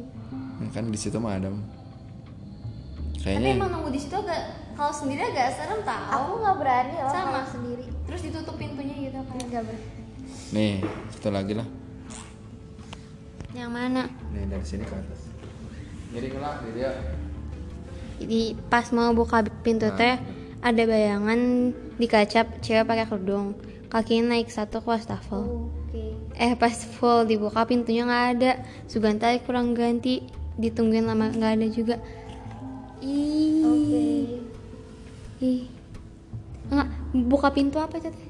[0.60, 1.58] Nah, kan di situ mah adem.
[3.16, 4.42] Tapi Kayaknya emang nunggu di situ agak
[4.80, 6.08] kalau sendiri agak serem tau.
[6.08, 7.44] aku nggak berani loh Sama.
[7.44, 9.36] kalau sendiri Terus ditutup pintunya gitu kan?
[9.36, 10.00] nggak berani
[10.50, 10.82] nih
[11.14, 11.68] satu lagi lah.
[13.54, 14.04] Yang mana?
[14.34, 15.22] Nih dari sini ke atas.
[16.10, 16.92] Jadi ngelak di dia.
[18.18, 20.18] Jadi pas mau buka pintu teh
[20.60, 23.58] ada bayangan di kaca cewek pakai kerudung.
[23.90, 25.70] Kakinya naik satu ke wastafel.
[25.70, 26.04] oke
[26.38, 28.52] Eh pas full dibuka pintunya nggak ada.
[28.90, 30.26] Suganta kurang ganti.
[30.58, 31.96] Ditungguin lama nggak ada juga.
[33.06, 33.49] Ih.
[35.40, 35.66] Ih.
[36.70, 36.88] Nggak,
[37.26, 38.28] buka pintu apa itu teh?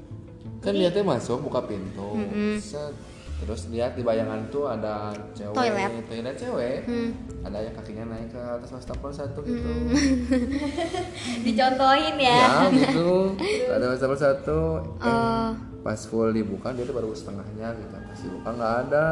[0.60, 2.16] Kan dia teh masuk buka pintu.
[2.58, 2.94] Set.
[3.40, 5.56] Terus lihat di bayangan tuh ada cewek.
[5.56, 5.92] Toilet.
[6.06, 6.78] Toilet cewek.
[6.84, 7.10] Hmm.
[7.40, 9.64] Ada yang kakinya naik ke atas wastafel satu gitu.
[11.46, 13.40] dicontohin ya ya gitu.
[13.72, 14.60] Ada wastafel satu.
[15.00, 15.50] Eh, Oh.
[15.80, 19.08] pas full dibuka dia tuh baru setengahnya gitu pas dibuka nggak ada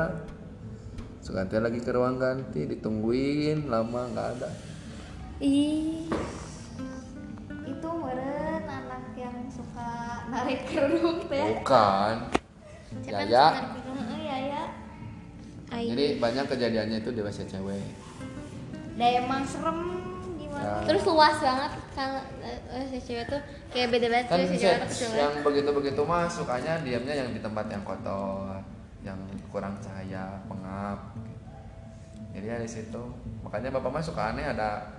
[1.23, 4.49] Suganti lagi ke ruang ganti ditungguin lama nggak ada
[5.39, 6.11] Ih.
[7.77, 9.89] Itu meren anak yang suka
[10.33, 11.61] narik kerudung teh.
[11.61, 12.15] Bukan.
[13.05, 13.47] Ya ya.
[13.53, 14.63] Heeh, ya ya.
[15.69, 17.85] Jadi banyak kejadiannya itu di WC cewek.
[18.97, 19.77] Dan emang serem
[20.41, 20.81] gimana?
[20.81, 20.89] Ya.
[20.89, 22.09] Terus luas banget kan
[22.41, 24.81] eh, si cewek tuh kayak beda banget kan si si- cewek
[25.13, 28.57] yang begitu begitu mah sukanya diamnya yang di tempat yang kotor
[29.05, 29.19] yang
[29.53, 31.13] kurang cahaya pengap.
[32.33, 33.01] Jadi ya di situ
[33.45, 34.96] makanya bapak mah suka aneh ada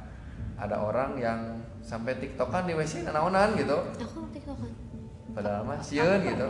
[0.59, 1.41] ada orang yang
[1.81, 4.73] sampai tiktokan di WC nanaonan gitu Aku ngerti kok kan.
[5.33, 6.47] padahal mah sieun gitu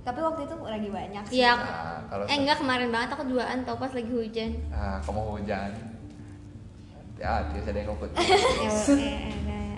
[0.00, 1.52] tapi waktu itu lagi banyak sih Iya.
[1.54, 4.50] Nah, kalau Eh enggak kemarin banget aku duaan tau pas lagi hujan.
[4.72, 5.70] Ah, kamu hujan.
[7.20, 8.10] Ya, dia ada yang ngikut.
[8.16, 8.24] Eh,
[8.96, 9.76] eh, eh.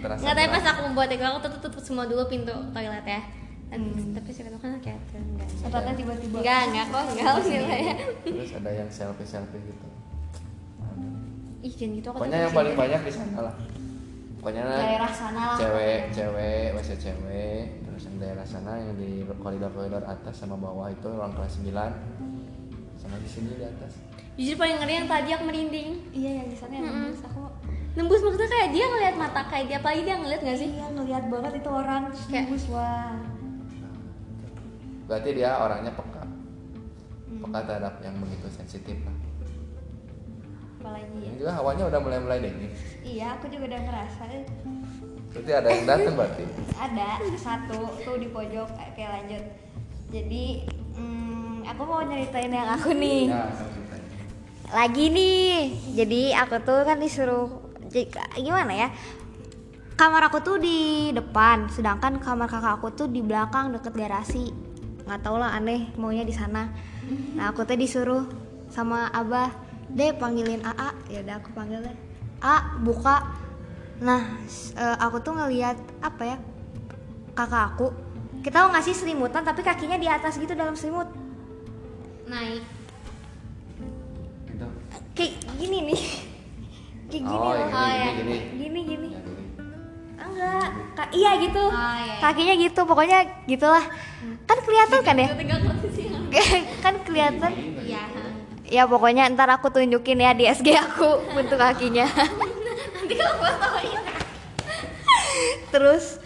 [0.00, 3.20] Enggak tapi pas aku membuat itu aku tutup tutup semua dulu pintu toilet ya.
[3.68, 5.94] Dan, Tapi siapa tahu kan kayak itu enggak.
[6.00, 7.94] Tiba-tiba Enggak, enggak kok, enggak ya.
[8.24, 9.86] Terus ada yang selfie-selfie gitu.
[11.62, 13.54] Ih, jangan gitu aku Pokoknya yang paling banyak di sana lah.
[14.36, 20.02] Pokoknya daerah sana lah cewek, cewek, WC cewek, terus yang daerah sana yang di koridor-koridor
[20.02, 21.70] atas sama bawah itu ruang kelas 9
[22.98, 23.92] sama di sini di atas.
[24.34, 25.88] Jujur paling ngeri yang tadi aku merinding.
[26.10, 27.02] iya yang di sana yang Mm-mm.
[27.06, 27.42] nembus aku
[27.92, 30.68] Nembus maksudnya kayak dia ngeliat mata kayak dia apalagi dia ngeliat gak sih?
[30.72, 33.12] iya ngeliat banget itu orang terus Kayak- nembus wah
[35.04, 36.24] Berarti dia orangnya peka.
[37.38, 39.16] Peka terhadap yang begitu sensitif lah.
[40.82, 41.30] Apalagi ya?
[41.30, 42.70] Ini juga hawanya udah mulai-mulai dingin.
[43.06, 44.22] iya aku juga udah ngerasa.
[45.32, 46.44] Berarti ada yang datang berarti.
[46.76, 48.68] ada satu tuh di pojok.
[48.98, 49.44] Kayak lanjut.
[50.12, 50.44] Jadi
[50.98, 53.30] hmm, aku mau nyeritain yang aku nih.
[53.30, 53.46] Ya,
[54.74, 55.54] lagi nih.
[55.94, 57.48] Jadi aku tuh kan disuruh
[58.36, 58.88] gimana ya?
[59.96, 64.50] Kamar aku tuh di depan sedangkan kamar kakak aku tuh di belakang deket garasi.
[65.06, 66.74] Nggak tau lah aneh maunya di sana.
[67.38, 68.26] Nah aku tuh disuruh
[68.68, 71.96] sama abah deh panggilin AA ya udah aku panggil deh.
[72.40, 73.28] A buka.
[74.00, 74.22] Nah
[74.74, 76.36] eh, aku tuh ngelihat apa ya
[77.32, 77.86] kakak aku.
[78.42, 81.06] Kita mau ngasih selimutan tapi kakinya di atas gitu dalam selimut?
[82.26, 82.64] Naik.
[84.48, 84.66] Gitu.
[85.12, 86.02] kayak gini nih.
[87.06, 87.66] Kayak gini Oh, loh.
[87.68, 88.10] Oh, gini, ya.
[88.10, 88.38] gini, gini.
[88.58, 89.08] gini gini.
[89.12, 89.44] Ya, gini.
[90.16, 90.68] enggak.
[90.92, 91.62] Ka- iya gitu.
[91.62, 92.14] Oh, iya, iya.
[92.18, 92.80] kakinya gitu.
[92.82, 93.84] Pokoknya gitulah.
[94.48, 95.28] Kan kelihatan kan ya?
[96.84, 97.52] Kan kelihatan.
[97.52, 97.71] Iya
[98.72, 102.08] ya pokoknya ntar aku tunjukin ya di SG aku bentuk kakinya.
[102.96, 104.00] Nanti kalau fotoin
[105.72, 106.20] terus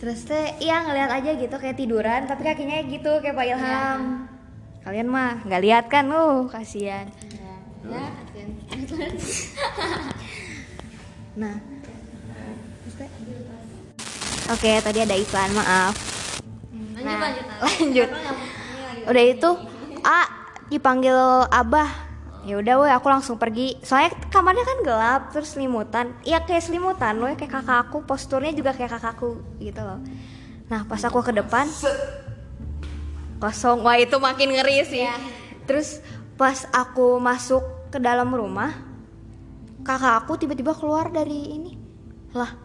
[0.00, 4.00] terus teh iya ngeliat aja gitu kayak tiduran tapi kakinya gitu kayak Pak Ilham.
[4.84, 6.08] Kalian mah nggak lihat kan?
[6.12, 7.08] Uh kasihan.
[7.84, 8.04] Ya
[8.68, 9.12] kasihan.
[11.36, 11.56] Nah
[14.52, 15.96] oke tadi ada iklan maaf.
[16.96, 18.10] Lanjut Nah, lanjut lanjut.
[19.08, 19.50] Udah itu
[20.04, 20.39] ah
[20.70, 22.08] dipanggil abah.
[22.40, 23.76] Ya udah weh aku langsung pergi.
[23.84, 26.16] Soalnya kamarnya kan gelap terus selimutan.
[26.24, 28.00] Ya kayak selimutan weh kayak kakak aku.
[28.06, 30.00] Posturnya juga kayak kakakku gitu loh.
[30.72, 31.68] Nah pas aku ke depan
[33.42, 33.84] kosong.
[33.84, 35.04] Wah itu makin ngeri sih.
[35.68, 36.00] Terus
[36.40, 38.72] pas aku masuk ke dalam rumah
[39.84, 41.72] kakak aku tiba-tiba keluar dari ini.
[42.32, 42.56] Lah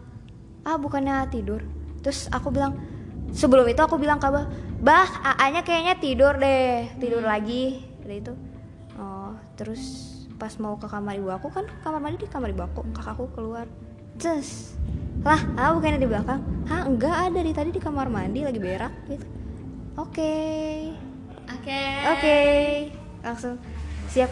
[0.64, 1.60] ah bukannya tidur?
[2.00, 2.80] Terus aku bilang
[3.36, 4.48] sebelum itu aku bilang ke abah
[4.80, 8.32] bah A-nya kayaknya tidur deh tidur lagi dari itu
[9.02, 12.86] oh terus pas mau ke kamar ibu aku kan kamar mandi di kamar ibu aku
[12.92, 13.66] kakakku keluar.
[14.16, 14.76] Cus.
[15.24, 16.40] Lah ah bukannya di belakang?
[16.68, 19.26] Hah enggak ada di tadi di kamar mandi lagi berak gitu.
[19.96, 20.36] Oke.
[21.48, 21.82] Oke.
[22.12, 22.38] Oke.
[23.24, 23.56] Langsung
[24.12, 24.30] siap.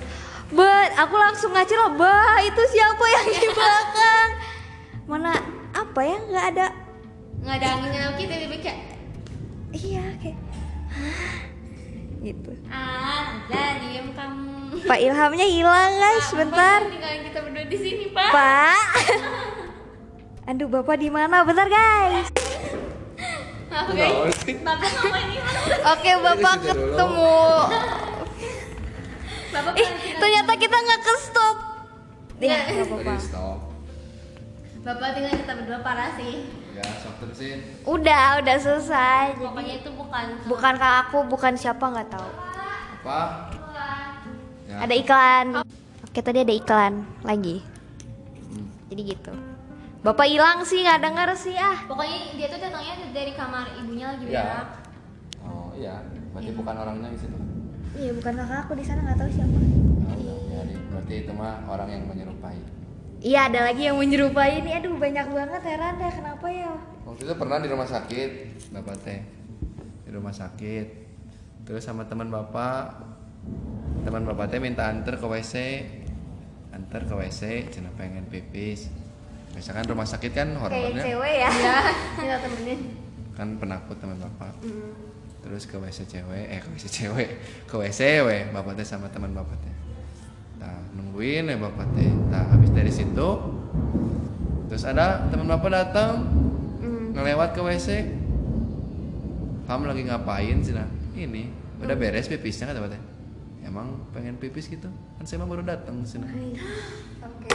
[0.53, 4.31] Bet aku langsung ngacir loh bah itu siapa yang di belakang?
[5.09, 5.33] Mana
[5.73, 6.67] apa ya nggak ada.
[7.41, 8.81] Nggak ada anginnya tiba-tiba kayak
[9.73, 10.39] iya kayak
[10.93, 11.54] "Hah?"
[12.25, 12.51] Gitu.
[12.67, 14.81] Ah udah diem kamu.
[14.83, 18.31] Pak Ilhamnya hilang guys bentar kita berdua di sini pak?
[18.31, 18.85] Pak.
[20.47, 21.41] Aduh bapak di mana?
[21.41, 22.29] Bentar guys.
[23.69, 24.37] Maaf guys.
[24.61, 25.29] bapak ngapain
[25.85, 26.83] oke bapak situ dulu.
[26.87, 27.39] ketemu.
[29.51, 31.57] Bapak ih pengen- ternyata kita nggak ke stop
[32.37, 32.63] ya Nggak.
[32.67, 33.74] nggak apa-apa.
[34.85, 36.35] Bapak tinggal kita berdua parah sih
[36.75, 37.63] Ya, stop terusin.
[37.85, 42.31] udah udah selesai jadi pokoknya itu bukan bukan kak aku bukan siapa nggak tahu
[43.01, 43.21] Apa?
[44.67, 44.77] Ya.
[44.83, 45.47] ada iklan
[46.03, 46.93] oke tadi ada iklan
[47.23, 47.63] lagi
[48.45, 48.67] Hmm.
[48.87, 49.33] jadi gitu
[50.01, 54.25] bapak hilang sih nggak denger sih ah pokoknya dia tuh datangnya dari kamar ibunya lagi
[54.27, 54.43] Ya.
[54.43, 54.69] berak
[55.41, 57.37] Oh iya, berarti bukan orangnya di situ.
[57.95, 61.89] iya bukan kakak aku di sana nggak tahu siapa udah, jadi berarti itu mah orang
[61.89, 62.59] yang menyerupai.
[63.25, 66.73] Iya ada lagi yang menyerupai ini aduh banyak banget heran deh kenapa ya?
[67.09, 68.31] Waktu itu pernah di rumah sakit,
[68.69, 69.21] bapak teh
[70.05, 70.87] di rumah sakit.
[71.65, 73.01] Terus sama teman bapak,
[74.05, 75.55] teman bapak teh minta anter ke WC,
[76.77, 78.93] anter ke WC, cina pengen pipis.
[79.57, 81.51] Misalkan rumah sakit kan kayak horornya cewek ya?
[81.51, 81.79] Ya
[82.21, 82.81] kita temenin.
[83.33, 84.53] Kan penakut teman bapak.
[85.41, 87.29] Terus ke WC cewek, eh ke WC cewek,
[87.65, 89.74] ke WC we, bapak teh sama teman bapak teh.
[90.65, 92.09] Nah, nungguin ya bapak teh.
[92.33, 93.29] Nah, habis dari situ
[94.73, 96.25] terus ada teman bapak datang
[97.13, 97.89] ngelewat ke WC.
[99.69, 100.89] Kamu lagi ngapain sih nah?
[101.13, 101.53] Ini
[101.85, 103.03] udah beres pipisnya kata bapak teh.
[103.65, 104.89] Emang pengen pipis gitu?
[104.89, 106.29] Kan saya mah baru datang sih nah.
[107.25, 107.49] oke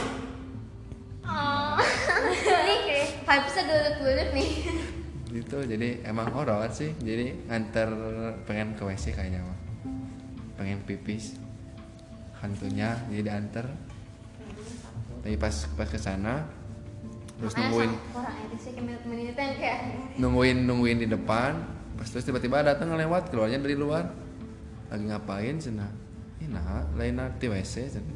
[1.22, 1.78] oh
[2.66, 4.50] ini kayak vibesnya geledek-geledek nih
[5.30, 6.90] Gitu, jadi emang horor sih.
[6.98, 7.86] Jadi nganter
[8.50, 9.58] pengen ke WC kayaknya mah.
[10.58, 11.38] Pengen pipis.
[12.40, 13.66] Hantunya jadi diantar.
[15.20, 16.48] Tapi pas pas ke sana
[17.40, 17.92] terus nungguin.
[20.20, 21.56] nungguin nungguin di depan
[21.96, 24.08] pas terus tiba-tiba datang ngelewat keluarnya dari luar.
[24.88, 25.88] Lagi ngapain cina?
[26.48, 28.14] Nah lain di WC cina.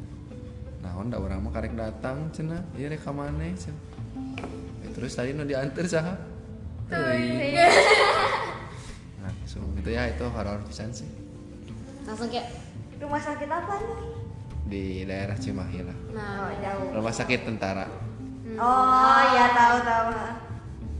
[0.81, 2.57] Nah onda orang mah karek datang cina.
[2.73, 3.77] Iya rek kamane cina.
[4.81, 6.13] Eh, terus tadi nu diantar saha?
[6.89, 7.57] Teuing.
[9.21, 11.09] nah so, gitu ya itu horor pisan sih.
[12.05, 12.64] Langsung kayak
[13.01, 13.97] rumah sakit apa nih?
[14.65, 15.97] Di daerah Cimahi lah.
[16.13, 16.89] Nah jauh.
[16.95, 17.85] Rumah sakit tentara.
[18.55, 20.07] Oh ya tahu tahu.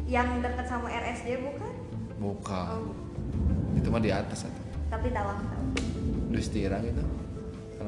[0.05, 1.73] Yang dekat sama RSJ bukan?
[2.19, 2.63] Buka
[3.75, 5.65] itu mah di atas atau tapi tahu aku tahu.
[6.31, 7.03] Dustira gitu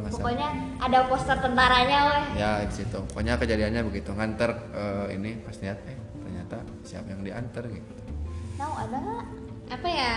[0.05, 0.47] pokoknya
[0.79, 2.25] ada poster tentaranya weh.
[2.39, 2.97] Ya di situ.
[3.11, 4.09] Pokoknya kejadiannya begitu.
[4.13, 7.91] Nganter eh, ini pas lihat eh ternyata siapa yang diantar gitu.
[8.57, 9.25] Tahu ada nggak?
[9.67, 10.15] Apa ya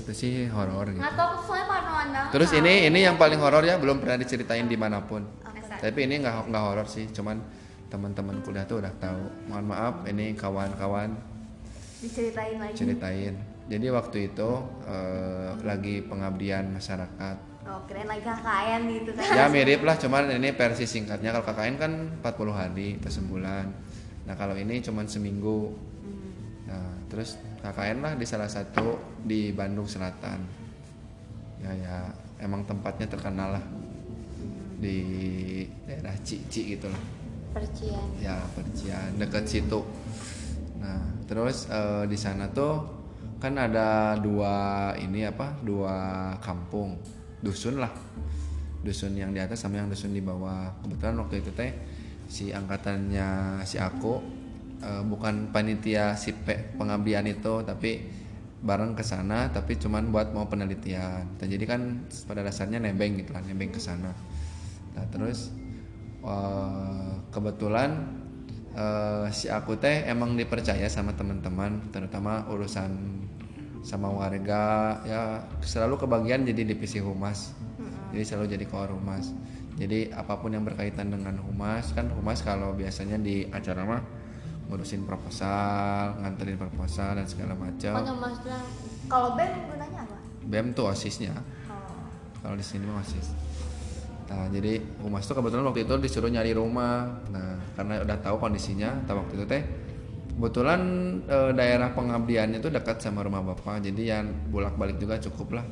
[0.00, 1.00] itu sih horor gitu.
[1.00, 4.76] Nggak tahu soalnya parnoan terus ini ini yang paling horor ya belum pernah diceritain di
[4.80, 5.22] mana pun.
[5.70, 5.86] Masa?
[5.86, 7.38] tapi ini nggak nggak horor sih cuman
[7.90, 9.22] teman-teman kuliah tuh udah tahu.
[9.50, 11.14] Mohon maaf ini kawan-kawan.
[12.00, 12.74] Diceritain lagi.
[12.74, 13.34] Ceritain.
[13.70, 14.50] Jadi waktu itu
[14.86, 17.36] eh, lagi pengabdian masyarakat.
[17.70, 19.30] Oh keren lagi KKN gitu kan.
[19.36, 21.30] Ya mirip lah cuman ini versi singkatnya.
[21.34, 21.92] Kalau KKN kan
[22.24, 23.66] 40 hari atau sebulan.
[24.26, 25.74] Nah kalau ini cuman seminggu
[27.10, 30.38] terus KKN lah di salah satu di Bandung Selatan.
[31.60, 31.96] Ya ya
[32.40, 33.64] emang tempatnya terkenal lah
[34.80, 34.96] di
[35.84, 37.02] daerah Cici gitu lah.
[37.50, 38.06] Percian.
[38.22, 39.82] ya Percian deket situ.
[40.78, 43.02] Nah terus eh, di sana tuh
[43.42, 46.96] kan ada dua ini apa dua kampung.
[47.42, 47.90] Dusun lah.
[48.80, 50.72] Dusun yang di atas sama yang dusun di bawah.
[50.80, 51.74] Kebetulan waktu itu teh
[52.30, 54.39] si angkatannya si aku
[54.80, 58.00] eh, bukan panitia si pe- pengabdian itu tapi
[58.60, 61.24] bareng ke sana tapi cuman buat mau penelitian.
[61.40, 64.12] Nah, jadi kan pada dasarnya nebeng gitu lah nebeng ke sana.
[64.96, 65.48] Nah terus
[66.24, 68.04] eh, kebetulan
[68.76, 72.92] eh, si aku teh emang dipercaya sama teman-teman terutama urusan
[73.80, 77.56] sama warga ya selalu kebagian jadi divisi humas.
[78.12, 79.32] Jadi selalu jadi koor humas.
[79.80, 84.02] Jadi apa pun yang berkaitan dengan humas kan humas kalau biasanya di acara mah
[84.70, 87.94] ngurusin proposal nganterin proposal dan segala macam.
[87.98, 88.58] Oh maksudnya
[89.10, 90.16] kalau BEM gunanya apa?
[90.46, 91.34] Bem tuh osisnya.
[91.66, 91.74] Oh.
[92.38, 93.34] Kalau di sini mah osis.
[94.30, 97.18] Nah jadi humas tuh kebetulan waktu itu disuruh nyari rumah.
[97.34, 99.62] Nah karena udah tahu kondisinya tahu waktu itu teh
[100.30, 100.80] kebetulan
[101.26, 103.82] eh, daerah pengabdiannya tuh dekat sama rumah bapak.
[103.82, 105.66] Jadi ya bolak balik juga cukup lah.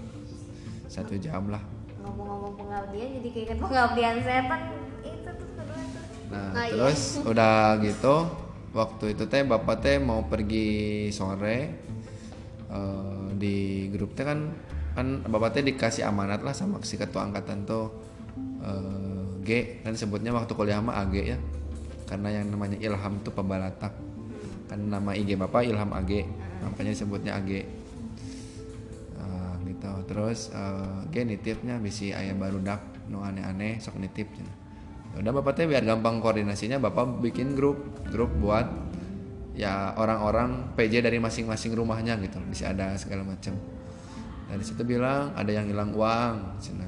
[0.91, 1.63] Satu jam lah.
[2.03, 4.61] Ngomong-ngomong pengabdian jadi kayak pengabdian setan.
[5.07, 6.73] Itu tuh kedua tuh Nah, Oh, iya.
[6.77, 8.15] terus udah gitu
[8.75, 11.59] waktu itu teh bapak teh mau pergi sore
[12.69, 14.53] eh, di grup teh kan
[14.97, 17.87] kan bapak teh dikasih amanat lah sama si ketua angkatan tuh
[18.65, 21.39] eh, G kan sebutnya waktu kuliah mah AG ya
[22.09, 23.93] karena yang namanya Ilham tuh pembalatak
[24.69, 26.25] kan nama IG bapak Ilham AG
[26.65, 27.79] makanya disebutnya AG
[29.19, 34.57] Eh, gitu terus eh, G nitipnya bisi ayah baru dak nu aneh-aneh sok nitip cenah.
[35.15, 37.81] Ya udah bapak teh biar gampang koordinasinya bapak bikin grup
[38.13, 38.67] grup buat
[39.59, 43.57] ya orang-orang PJ dari masing-masing rumahnya gitu bisa ada segala macam.
[44.49, 46.87] Dari situ bilang ada yang hilang uang cina.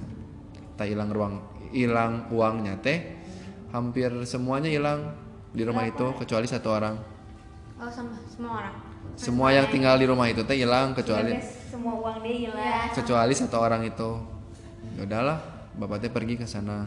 [0.78, 1.34] Tak hilang ruang
[1.70, 3.20] hilang uangnya teh
[3.70, 5.14] hampir semuanya hilang
[5.50, 6.96] di rumah itu kecuali satu orang.
[7.80, 8.76] Oh sama semua orang.
[9.16, 12.88] semua yang tinggal di rumah itu teh hilang kecuali Guys, semua uang dia hilang.
[12.94, 14.10] Kecuali satu orang itu.
[14.96, 15.38] Ya udahlah
[15.74, 16.86] bapak teh pergi ke sana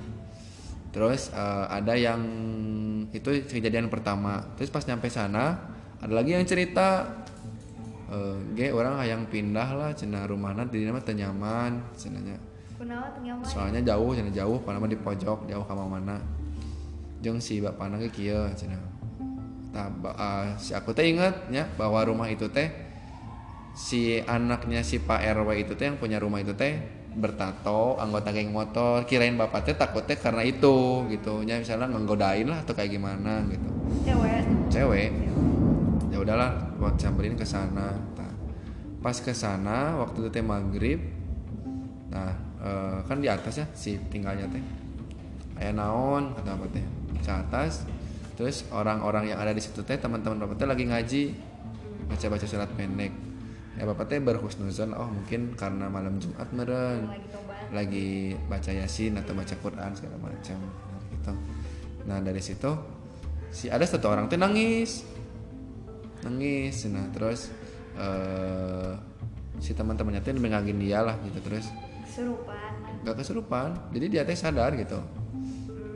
[0.93, 2.21] terus eh, ada yang
[3.10, 4.45] itu kejadian pertama.
[4.56, 5.58] Terus pas nyampe sana
[5.99, 7.10] ada lagi yang cerita
[8.13, 12.38] eh ge orang yang pindah lah cina rumahna di nama teu nyaman cenanya
[13.47, 16.21] soalnya jauh cina jauh panama di pojok jauh ka mana
[17.23, 18.77] jeung si bapakna ge kieu cina.
[19.73, 22.69] Tah, ba- ah, si aku teh inget ya bahwa rumah itu teh
[23.73, 26.77] si anaknya si Pak RW itu teh yang punya rumah itu teh
[27.13, 31.45] bertato anggota geng motor kirain bapak teh takutnya karena itu gitu.
[31.45, 33.69] Ya misalnya nggodain lah atau kayak gimana gitu.
[34.06, 34.43] Cewek.
[34.69, 35.12] Cewek.
[36.10, 37.93] Ya udahlah buat samperin ke sana.
[38.17, 38.34] Tah,
[39.02, 40.99] pas ke sana waktu itu teh maghrib
[42.13, 42.30] nah
[42.62, 44.63] eh, kan di atas ya si tinggalnya teh.
[45.58, 46.86] Kayak naon kata apa teh.
[47.23, 47.86] Ke atas
[48.34, 51.23] terus orang-orang yang ada di situ teh teman-teman bapak teh lagi ngaji
[52.10, 53.32] baca baca surat pendek
[53.73, 54.93] ya bapak teh berhusnuzon.
[54.93, 57.29] Oh mungkin karena malam jumat meren lagi
[57.73, 58.09] lagi
[58.45, 60.57] baca yasin atau baca Quran segala macam.
[61.09, 61.33] Gitu.
[62.05, 62.71] Nah dari situ
[63.49, 65.01] si ada satu orang tuh nangis,
[66.21, 66.86] nangis.
[66.89, 67.49] Nah terus
[67.97, 68.93] eh
[69.62, 71.41] si teman-temannya tuh mengagin dia lah gitu.
[71.41, 71.65] Terus
[72.05, 72.71] kesurupan
[73.03, 75.01] nggak kesurupan jadi dia teh sadar gitu.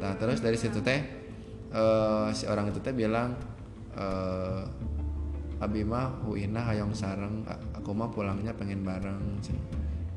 [0.02, 1.00] Nah terus dari situ teh
[1.70, 3.38] eh, si orang itu teh bilang
[3.94, 4.66] eh
[5.58, 7.46] abi mah huina hayong sareng.
[7.50, 9.42] A- aku mah pulangnya pengen bareng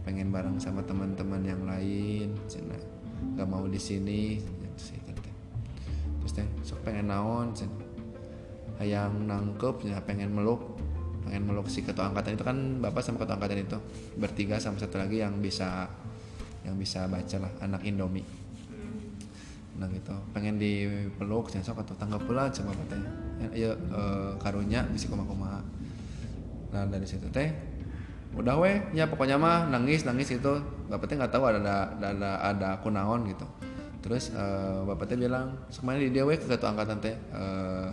[0.01, 2.73] pengen bareng sama teman-teman yang lain cina
[3.37, 5.35] nggak mau di sini gitu teh
[6.25, 7.91] terus teh sok pengen naon cenah
[8.81, 10.81] hayang nangkep ya pengen meluk.
[11.21, 13.79] Pengen meluk si ketua angkatan itu kan bapak sama ketua angkatan itu
[14.17, 15.85] bertiga sama satu lagi yang bisa
[16.65, 18.25] yang bisa baca lah anak Indomie.
[19.77, 20.17] Nah gitu.
[20.33, 25.25] Pengen dipeluk jangan sok atau tanggap pula coba bapak teh ya eh, karunya bisa koma
[25.25, 25.65] koma
[26.71, 27.51] nah dari situ teh
[28.31, 30.53] udah weh ya pokoknya mah nangis nangis itu
[30.87, 33.43] bapak teh nggak tahu ada ada ada ada kunaon gitu.
[34.01, 37.89] Terus eh, bapak teh bilang semuanya di dia weh ke ketua angkatan teh eh,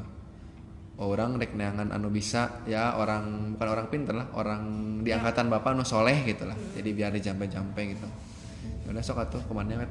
[0.98, 4.62] orang rek neangan anu bisa ya orang bukan orang pinter lah orang
[5.02, 6.58] di angkatan bapak anu soleh gitu lah.
[6.78, 8.08] Jadi biar dijampe-jampe gitu.
[8.86, 9.86] Ya udah sok atuh ke mana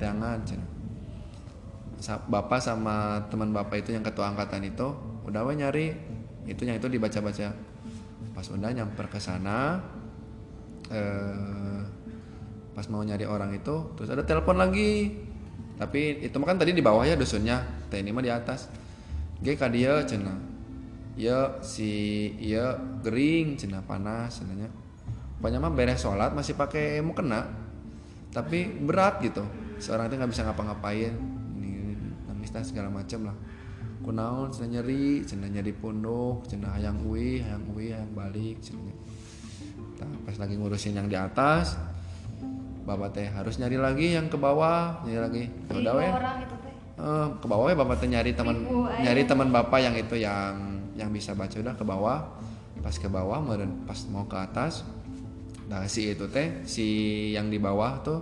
[1.96, 5.86] Sa- bapak sama teman bapak itu yang ketua angkatan itu udah we nyari.
[6.46, 7.50] Itu yang itu dibaca-baca.
[8.32, 9.82] Pas udah nyamper ke sana
[10.86, 11.82] eh
[12.76, 15.10] pas mau nyari orang itu terus ada telepon lagi.
[15.76, 17.60] Tapi itu mah kan tadi di bawah ya dusunnya.
[17.90, 18.70] Teh ini mah di atas.
[19.42, 20.38] Ge ka dia cenah.
[21.18, 24.70] Ya si iya gering cenah panas cenahnya.
[25.42, 27.44] Pokoknya mah beres sholat masih pakai mukena
[28.30, 29.42] tapi berat gitu.
[29.80, 31.12] Seorang itu nggak bisa ngapa-ngapain.
[31.56, 33.36] Ini tas segala macam lah
[34.06, 38.94] kunaon cenah nyeri cenah nyeri punduk cenah hayang uwi hayang uwi hayang balik cenah
[39.96, 41.80] Nah, pas lagi ngurusin yang di atas
[42.84, 45.42] bapak teh harus nyari lagi yang ke bawah nyari lagi.
[45.72, 46.10] Ya udah weh
[46.96, 49.04] Eh, ke bawah ya bapak teh nyari teman aja.
[49.08, 52.18] nyari teman bapak yang itu yang yang bisa baca udah ke bawah.
[52.84, 54.84] Pas ke bawah meureun pas mau ke atas
[55.66, 56.86] nah si itu teh si
[57.32, 58.20] yang di bawah tuh.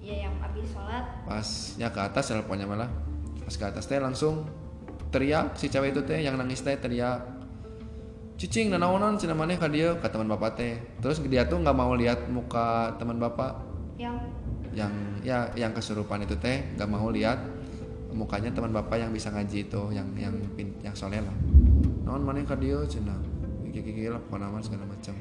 [0.00, 1.04] Iya yang habis sholat.
[1.28, 2.88] Pas ya ke atas teleponnya malah.
[3.44, 4.48] Pas ke atas teh langsung
[5.10, 7.22] teriak si cewek itu teh yang nangis teh teriak.
[8.36, 10.76] Cicing nanaonan cina maneh ka dia ke teman bapak teh.
[11.00, 13.56] Terus dia tuh nggak mau lihat muka teman bapak.
[13.96, 14.16] Yang?
[14.76, 14.92] Yang
[15.24, 17.40] ya yang kesurupan itu teh nggak mau lihat
[18.12, 21.36] mukanya teman bapak yang bisa ngaji itu yang yang pin- yang soleh lah.
[22.04, 23.16] Non mana ka dia cina
[23.72, 25.16] gigi lah mah segala macam.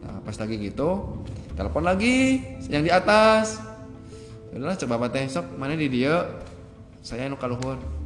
[0.00, 1.20] Nah pas lagi gitu
[1.56, 2.40] telepon lagi
[2.72, 3.60] yang di atas.
[4.52, 6.24] Udahlah coba bapak teh sok mana di dia.
[7.00, 7.99] Saya nu kaluhur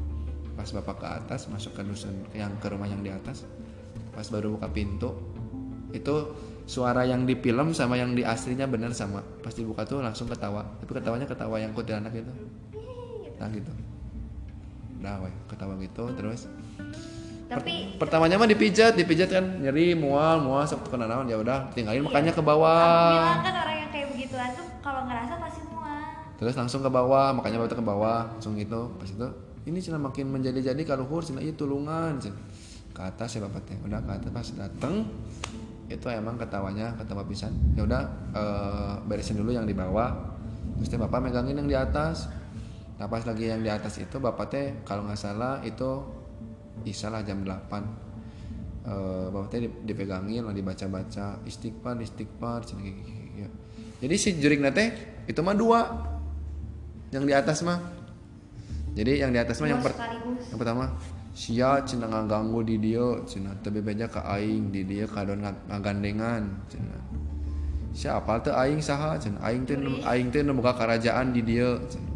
[0.55, 3.43] pas bapak ke atas masuk ke dusun yang ke rumah yang di atas
[4.15, 5.11] pas baru buka pintu
[5.95, 6.35] itu
[6.67, 9.23] suara yang di film sama yang di aslinya bener sama.
[9.23, 10.67] Pas dibuka tuh langsung ketawa.
[10.83, 12.33] Tapi ketawanya ketawa yang kuntilanak itu.
[13.39, 13.71] Nah gitu.
[14.99, 16.51] Udah weh ketawa gitu terus
[17.45, 22.01] tapi pertamanya mah dipijat dipijat kan nyeri mual mual sok kena naon ya udah tinggalin
[22.01, 23.37] makanya ke bawah.
[23.45, 26.09] Kan orang yang kayak begituan tuh kalau ngerasa pasti mual.
[26.41, 29.29] Terus langsung ke bawah makanya bapak ke bawah langsung gitu pas itu
[29.65, 32.37] ini cina makin menjadi-jadi kaluhur cina itu tulungan cina
[32.95, 33.77] ke atas ya bapak teh.
[33.83, 35.03] Udah ke atas pas dateng
[35.91, 37.53] itu emang ketawanya ketawa pisan.
[37.75, 38.03] Ya udah
[38.33, 40.15] eh, beresin dulu yang di bawah.
[40.79, 42.31] Terus teh bapak megangin yang di atas.
[42.95, 46.07] Nah pas lagi yang di atas itu bapak teh kalau nggak salah itu
[46.87, 47.51] isya lah jam 8
[48.85, 53.49] eh bapak teh di- dipegangin lah dibaca-baca istighfar istighfar cina gitu, gitu.
[54.05, 54.89] jadi si jurik teh
[55.27, 55.81] itu mah dua.
[57.11, 57.94] Yang di atas mah
[58.95, 59.99] jadi yang di atas mah yang, per-
[60.49, 60.95] yang pertama
[61.35, 63.03] sia cina ngaganggu di dia.
[63.27, 66.95] Cina tapi beja ke aing di dia kadon ngag- ngagandengan cina
[67.91, 69.19] siapa tuh aing saha?
[69.19, 69.75] Cina aing teh
[70.07, 71.75] aing teh boga kerajaan di dia.
[71.91, 72.11] Cina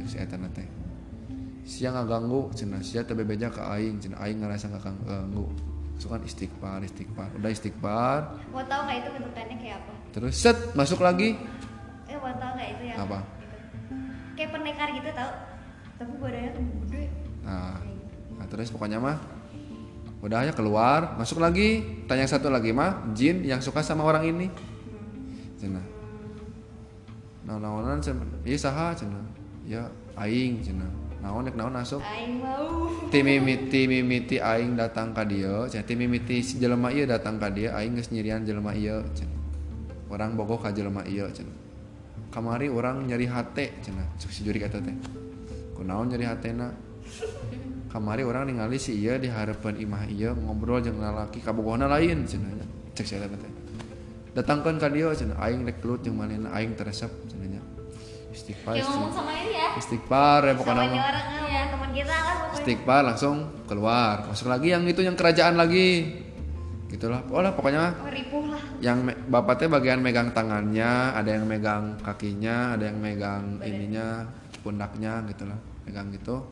[0.00, 0.64] cek si eta teh
[1.62, 4.00] sia ngaganggu cina sia teu bebeja ke aing.
[4.00, 5.44] Cina aing ngerasa ngaganggu
[6.00, 8.20] sukan istighfar istighfar udah istighfar.
[8.48, 9.92] Mau tahu nggak itu bentukannya kayak apa?
[10.10, 11.36] Terus set masuk lagi.
[12.08, 13.18] Eh mau tahu nggak itu yang Apa?
[13.38, 13.56] gitu.
[14.32, 15.30] kayak pendekar gitu tau
[16.02, 17.04] tapi badannya tuh gede
[17.42, 17.78] Nah,
[18.38, 19.18] nah terus pokoknya mah
[20.22, 24.46] udah ya keluar, masuk lagi, tanya satu lagi mah jin yang suka sama orang ini.
[25.58, 25.82] Cina.
[27.42, 29.18] Nah, naonan cina, iya saha cina.
[29.66, 30.86] Ya aing cina.
[31.18, 32.02] Naon nek naon masuk.
[32.02, 37.42] aing mau Ti mimiti aing datang ka dieu, cenah ti mimiti si jelema ieu datang
[37.42, 39.42] ka dieu, aing geus nyirian jelema ieu cenah.
[40.06, 41.54] Orang bogoh ka jelema ieu cenah.
[42.30, 45.21] Kamari orang nyeri hate cenah, cek si juri kata teh.
[45.82, 46.70] Kunaon nyeri hatena?
[47.90, 52.54] Kamari orang ningali si ieu di harapan imah ieu ngobrol jeung lalaki kabogohna lain cenah.
[52.94, 53.52] Cek eta teh.
[54.30, 57.62] Datangkeun ka dieu cenah, aing rek kelut jeung manehna aing teresep cenah nya.
[58.30, 59.68] Istighfar, kayak ngomong sama ini ya.
[59.74, 62.56] Istighfar ya pokoknya sama orang ya teman kita lah pokoknya.
[62.62, 64.16] Istighfar langsung keluar.
[64.30, 65.90] Masuk lagi yang itu yang kerajaan lagi.
[66.94, 68.62] Gitulah oh lah pokoknya oh, ripuh lah.
[68.78, 74.30] Yang me- bapak teh bagian megang tangannya ada yang megang kakinya ada yang megang ininya
[74.62, 76.42] pundaknya gitulah megang gitu.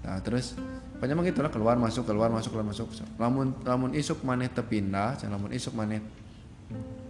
[0.00, 0.56] Nah terus
[0.96, 2.88] pokoknya mah gitulah keluar masuk keluar masuk keluar masuk.
[3.20, 6.00] Lamun lamun isuk maneh tepindah can lamun isuk maneh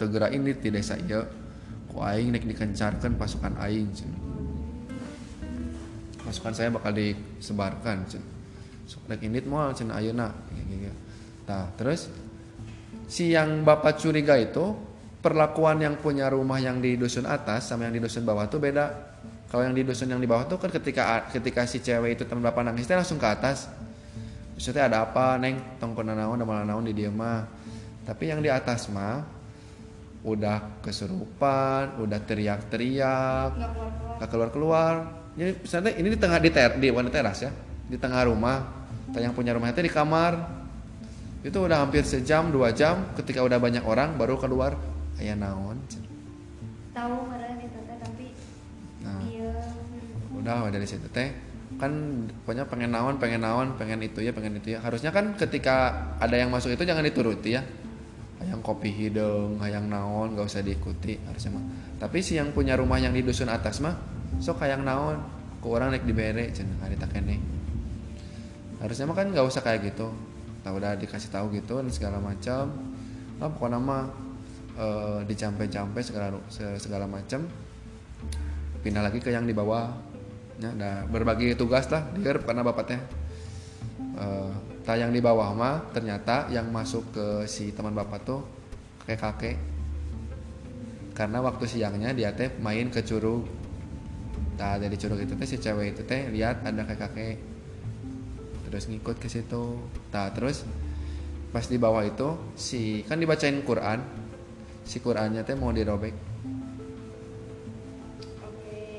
[0.00, 1.22] tegera ini di desa ieu
[1.90, 4.30] ku aing nek dikencarkan pasukan aing cenah
[6.30, 8.22] pasukan saya bakal disebarkan cen.
[8.86, 10.90] Sok rek indit moal cen ayeuna gitu.
[11.50, 12.06] nah terus
[13.10, 14.70] si yang bapak curiga itu
[15.18, 18.86] perlakuan yang punya rumah yang di dusun atas sama yang di dusun bawah tuh beda
[19.50, 22.46] kalau yang di dusun yang di bawah tuh kan ketika ketika si cewek itu teman
[22.46, 23.66] bapak nangis teh langsung ke atas.
[24.54, 25.58] Maksudnya ada apa neng?
[25.82, 27.50] Tongkona naon malah naon di dia mah.
[28.06, 29.26] Tapi yang di atas mah
[30.20, 34.94] udah kesurupan udah teriak-teriak nggak keluar keluar nggak keluar keluar
[35.32, 37.50] jadi misalnya ini di tengah di ter di bukan di teras ya.
[37.90, 38.86] Di tengah rumah.
[39.10, 40.38] Tanya yang punya rumah itu di kamar.
[41.42, 43.10] Itu udah hampir sejam dua jam.
[43.18, 44.78] Ketika udah banyak orang baru keluar.
[45.18, 45.80] Ayah naon
[46.90, 48.26] tahu kemarin itu teh tapi
[49.00, 49.54] nah iya
[50.40, 51.30] udah dari situ teh
[51.78, 51.92] kan
[52.42, 54.82] pokoknya pengen naon pengen naon pengen itu ya pengen itu ya.
[54.82, 57.62] Harusnya kan ketika ada yang masuk itu jangan dituruti ya.
[58.40, 61.64] Hayang kopi hidung hayang naon gak usah diikuti harusnya mah.
[62.00, 63.94] Tapi si yang punya rumah yang di dusun atas mah
[64.40, 65.20] sok hayang naon
[65.60, 67.36] ke orang naik dibere cenah hari tak kene.
[68.80, 70.08] Harusnya mah kan gak usah kayak gitu.
[70.60, 72.72] Tahu udah dikasih tahu gitu dan segala macam.
[73.40, 74.04] Lah pokoknya mah
[74.76, 77.44] eh, dicampe-campe segala se- segala macam.
[78.80, 80.09] Pindah lagi ke yang di bawah
[80.60, 83.00] ya ada berbagi tugas lah digarap karena bapaknya
[84.20, 84.52] Eh,
[84.84, 88.44] tak yang di bawah mah ternyata yang masuk ke si teman bapak tuh
[89.08, 89.56] kakek kakek.
[91.16, 93.48] Karena waktu siangnya dia teh main ke curug.
[94.60, 97.36] Tak dari curug itu teh si cewek itu teh lihat ada kakek kakek.
[98.68, 99.80] Terus ngikut ke situ.
[100.12, 100.68] Tak terus
[101.50, 104.04] pas di bawah itu si kan dibacain Quran.
[104.84, 106.16] Si Qurannya teh mau dirobek.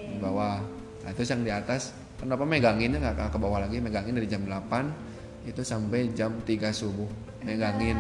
[0.10, 0.81] Di bawah
[1.12, 5.12] nah terus yang di atas kenapa meganginnya nggak ke- bawah lagi megangin dari jam 8
[5.44, 7.10] itu sampai jam 3 subuh
[7.42, 7.98] megangin.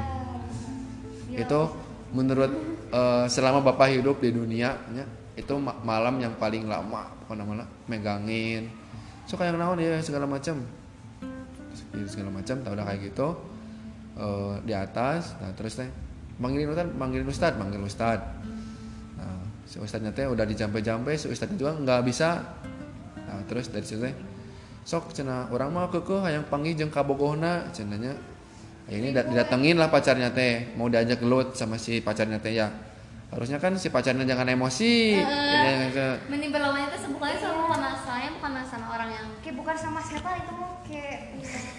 [1.34, 1.74] Itu
[2.16, 2.51] menurut
[2.93, 5.03] eh, selama bapak hidup di dunia nya,
[5.36, 8.70] itu ma- malam yang paling lama pokoknya malam megangin.
[9.26, 10.64] So kayak naon ya segala macam
[11.91, 13.28] Jadi segala macam tau udah kayak gitu.
[14.16, 15.89] Eh, di atas nah terus teh
[16.39, 18.20] manggilin ustad manggilin ustad manggil ustad.
[19.18, 22.43] Nah, si ustadnya teh udah dijampe-jampe si ustadnya juga nggak bisa
[23.32, 24.04] nah, terus dari situ
[24.84, 27.72] sok cina orang mah keke hayang panggil jeung kabogohna.
[27.72, 28.12] Cenanya
[28.92, 32.68] ini dat- didatengin lah pacarnya teh mau diajak gelut sama si pacarnya teh ya.
[33.32, 35.16] Harusnya kan si pacarnya jangan emosi.
[35.16, 40.34] Ya, ke- menimbul lawannya itu sebukanya selalu bukan sama orang yang kayak bukan sama setan
[40.42, 41.20] itu mah kayak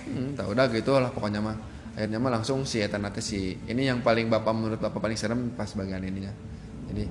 [0.06, 1.56] Hmm, tak udah gitu lah pokoknya mah.
[1.92, 5.52] Akhirnya mah langsung si eta nate si ini yang paling bapak menurut bapak paling serem
[5.52, 6.32] pas bagian ininya.
[6.88, 7.04] Jadi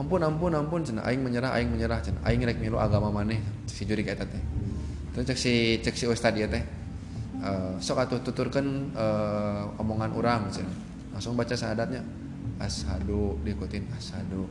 [0.00, 3.84] ampun ampun ampun cenah aing menyerah aing menyerah cenah aing rek milu agama maneh si
[3.84, 4.42] juri kayak teh.
[5.12, 5.52] Terus cek si
[5.84, 6.64] cek si ustad ieu teh.
[7.42, 10.76] Eh, sok atuh tuturkeun eh, omongan orang cenah.
[11.12, 12.00] Langsung baca syahadatnya.
[12.62, 14.46] Ashadu diikutin ashadu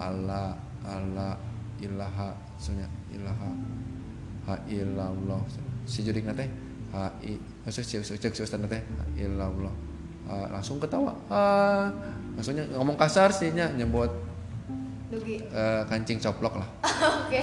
[0.00, 1.36] Allah Allah
[1.82, 3.50] ilaha sunya ilaha
[4.46, 5.42] ha illallah
[5.86, 6.46] si judik nate
[6.94, 9.74] ha i maksud si cek si ustad nate ha illallah
[10.22, 11.90] Ha, langsung ketawa ha
[12.38, 14.06] maksudnya ngomong kasar sih nya nyebut
[15.12, 16.68] dugi eh, kancing coplok lah.
[17.28, 17.40] Oke.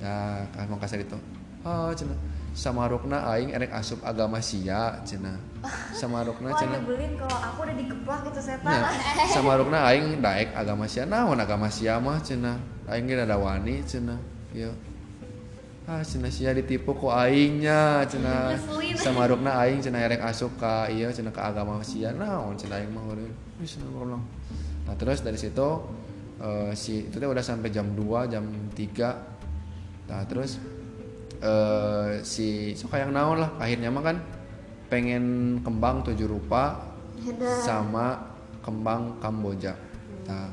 [0.00, 1.16] Ya ngomong kasar itu.
[1.60, 2.16] Ah cina.
[2.54, 5.36] Sama rukna aing erek asup agama sia cina.
[5.92, 6.80] Sama rukna wah cina.
[6.80, 8.72] nyebelin kalau aku udah dikeplak gitu setan.
[8.72, 8.80] Ya,
[9.28, 11.04] sama rukna aing daek agama sia.
[11.04, 12.56] Naon agama sia mah cenah
[12.88, 14.20] aing ge ada wani cenah
[14.54, 14.72] ieu
[15.84, 18.56] ah cenah sia ditipu ku aingnya cenah
[18.96, 22.14] sama rukna aing cenah erek asup ka ieu cenah ka agama sia.
[22.14, 23.02] Naon cenah aing mah
[23.58, 24.22] wis ngomong
[24.84, 25.80] nah terus dari situ
[26.40, 30.60] eh, si itu teh udah sampai jam 2 jam 3 nah terus
[31.44, 34.16] eh si sok yang naon lah akhirnya mah kan
[34.88, 36.94] pengen kembang tujuh rupa
[37.64, 39.76] sama kembang Kamboja.
[40.24, 40.48] Nah,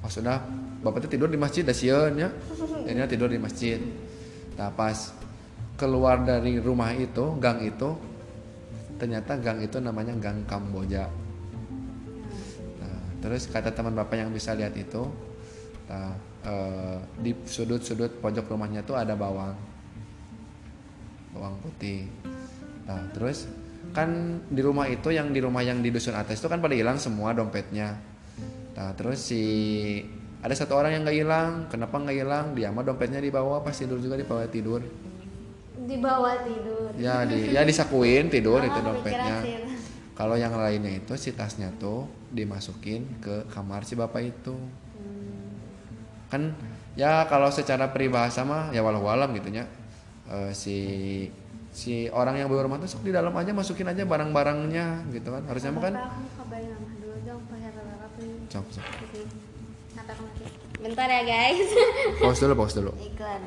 [0.00, 0.40] maksudnya
[0.80, 2.28] bapak tuh tidur di masjid dah ya.
[2.88, 3.76] Jadinya tidur di masjid.
[4.56, 5.12] Nah, pas
[5.76, 7.96] keluar dari rumah itu, gang itu
[9.00, 11.08] ternyata gang itu namanya Gang Kamboja.
[13.20, 15.04] Terus kata teman bapak yang bisa lihat itu,
[15.86, 16.12] nah,
[16.42, 19.52] eh, di sudut-sudut pojok rumahnya tuh ada bawang,
[21.30, 22.08] bawang putih.
[22.88, 23.46] Nah, terus
[23.92, 24.08] kan
[24.46, 27.30] di rumah itu yang di rumah yang di dusun atas itu kan pada hilang semua
[27.32, 27.98] dompetnya.
[28.74, 29.42] Nah, terus si
[30.40, 31.50] ada satu orang yang nggak hilang.
[31.68, 32.44] Kenapa nggak hilang?
[32.56, 34.80] Dia mah dompetnya di bawah pas tidur juga di bawah tidur.
[35.80, 39.42] di bawah tidur Ya di ya disakuin tidur itu Oh, dompetnya.
[39.42, 40.12] kepikiran sih.
[40.12, 44.54] Kalau yang lainnya itu si tasnya tuh dimasukin ke kamar si bapak itu.
[46.30, 46.54] Kan
[46.94, 49.66] ya kalau secara peribahasa mah ya walau alam gitu nya.
[50.30, 50.76] Eh, si
[51.70, 55.42] si orang yang bawa rumah tuh di dalam aja masukin aja barang-barangnya gitu kan.
[55.50, 55.94] Harusnya mah kan
[58.50, 58.86] Cok, cok.
[60.80, 61.70] bentar ya guys
[62.24, 62.90] Pause dulu, pause dulu.
[62.98, 63.46] iklan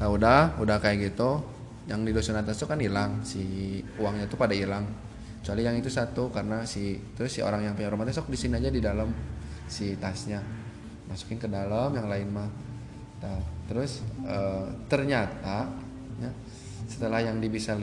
[0.00, 1.44] Nah udah, udah kayak gitu.
[1.84, 3.42] Yang di dusun atas tuh kan hilang si
[4.00, 4.88] uangnya tuh pada hilang.
[5.40, 8.60] Kecuali yang itu satu karena si terus si orang yang punya rumah sok di sini
[8.60, 9.08] aja di dalam
[9.64, 10.44] si tasnya
[11.08, 12.50] masukin ke dalam yang lain mah.
[13.20, 15.68] Nah, terus eh, ternyata
[16.20, 16.30] ya,
[16.84, 17.74] setelah yang bisa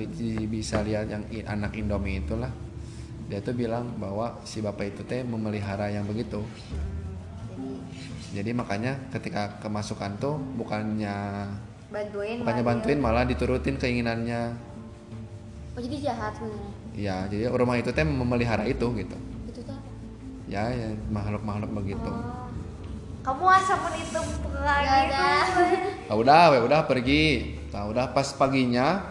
[0.47, 2.49] bisa lihat yang anak Indomie itulah
[3.28, 6.45] dia tuh bilang bahwa si bapak itu teh memelihara yang begitu.
[8.32, 11.47] Jadi makanya ketika kemasukan tuh bukannya
[11.88, 14.51] bantuin bukannya bantuin malah diturutin keinginannya
[15.72, 19.18] oh jadi jahat sebenarnya ya jadi rumah itu teh memelihara itu gitu.
[19.45, 19.89] Itu tuh apa?
[20.50, 22.10] ya, ya makhluk-makhluk begitu.
[22.10, 22.45] Dia-
[23.28, 24.20] kamu asapun itu
[24.56, 25.76] kayak Gak gitu.
[26.08, 27.24] ah udah we udah pergi.
[27.76, 29.04] Nah udah pas paginya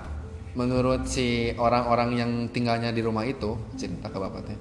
[0.57, 4.59] menurut si orang-orang yang tinggalnya di rumah itu cerita ke bapak teh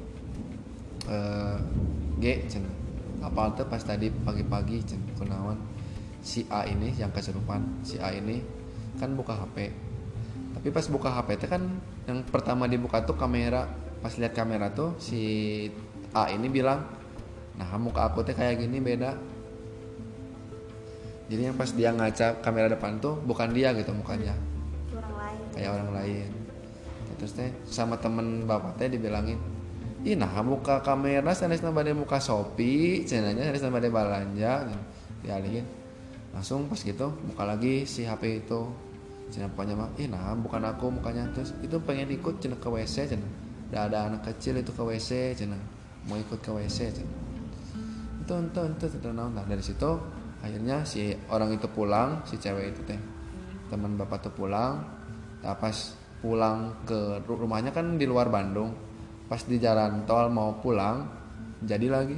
[1.08, 1.58] eh
[2.20, 2.76] G cenah
[3.24, 5.58] apal tuh pas tadi pagi-pagi cenah kunaon.
[6.20, 7.80] Si A ini yang kesurupan.
[7.86, 8.44] Si A ini
[9.00, 9.72] kan buka HP
[10.66, 11.62] tapi pas buka HP itu kan
[12.10, 13.70] yang pertama dibuka tuh kamera.
[14.02, 15.22] Pas lihat kamera tuh si
[16.10, 16.90] A ini bilang
[17.54, 19.14] nah muka aku teh kayak gini beda.
[21.30, 24.34] Jadi yang pas dia ngaca kamera depan tuh bukan dia gitu mukanya
[24.90, 25.46] orang lain.
[25.54, 26.30] Kayak orang lain.
[27.22, 29.38] Terus teh sama temen bapak teh dibilangin
[30.02, 34.66] ih nah muka kamera sanes bade muka Shopee cenanya sanes bade balanja
[35.22, 35.70] dialihin.
[36.34, 38.85] Langsung pas gitu buka lagi si HP itu
[39.36, 41.52] cina pokoknya mah ih nah bukan aku mukanya terus.
[41.60, 43.28] Itu pengen ikut cina ke WC cina.
[43.68, 45.60] Udah ada anak kecil itu ke WC cina.
[46.08, 47.12] Mau ikut ke WC cina.
[48.24, 49.92] Itu itu itu itu nah dari situ
[50.40, 53.00] akhirnya si orang itu pulang si cewek itu teh.
[53.68, 54.80] Teman bapak tuh pulang.
[55.44, 55.76] Nah pas
[56.24, 58.72] pulang ke ru- rumahnya kan di luar Bandung.
[59.28, 61.04] Pas di jalan tol mau pulang
[61.60, 62.16] jadi lagi.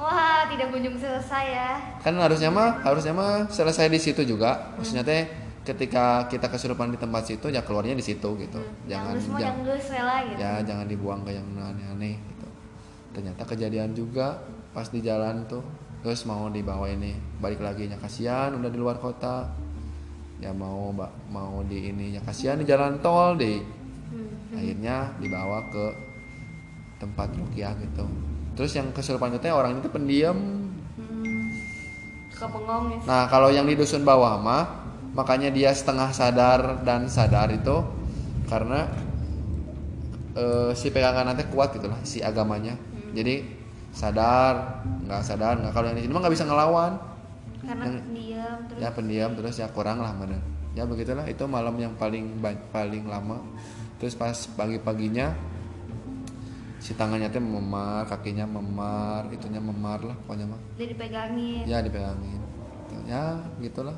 [0.00, 1.70] Wah tidak kunjung selesai ya.
[2.00, 4.72] Kan harusnya mah harusnya mah selesai di situ juga.
[4.80, 8.60] Maksudnya teh ketika kita kesurupan di tempat situ ya keluarnya di situ gitu.
[8.88, 10.38] Jangan yang jang- yang lah gitu.
[10.40, 12.48] ya jangan dibuang ke yang aneh-aneh gitu.
[13.12, 14.40] Ternyata kejadian juga
[14.72, 15.60] pas di jalan tuh
[16.00, 17.12] terus mau dibawa ini
[17.44, 19.52] balik lagi ya kasihan udah di luar kota.
[20.40, 23.60] Ya mau mbak mau di ini ya kasihan di jalan tol deh
[24.56, 25.84] akhirnya dibawa ke
[26.96, 28.08] tempat rukiah gitu.
[28.56, 30.36] Terus yang kesurupan itu orang itu pendiam.
[32.40, 32.98] Bengong ya.
[33.04, 34.79] Nah, kalau yang di dusun bawah mah
[35.10, 37.82] makanya dia setengah sadar dan sadar itu
[38.46, 38.86] karena
[40.34, 42.74] eh, si pegangan nanti kuat gitu lah si agamanya.
[43.10, 43.42] Jadi
[43.90, 46.92] sadar, nggak sadar, nggak kalau yang di sini mah nggak bisa ngelawan.
[47.60, 50.38] karena Yang- diam terus Ya pendiam terus ya kurang lah mana.
[50.72, 52.38] Ya begitulah itu malam yang paling
[52.72, 53.42] paling lama.
[54.00, 55.34] Terus pas pagi-paginya
[56.80, 62.40] si tangannya teh memar, kakinya memar, itunya memar lah pokoknya mah dia dipegangin ya dipegangin
[63.04, 63.92] ya gitulah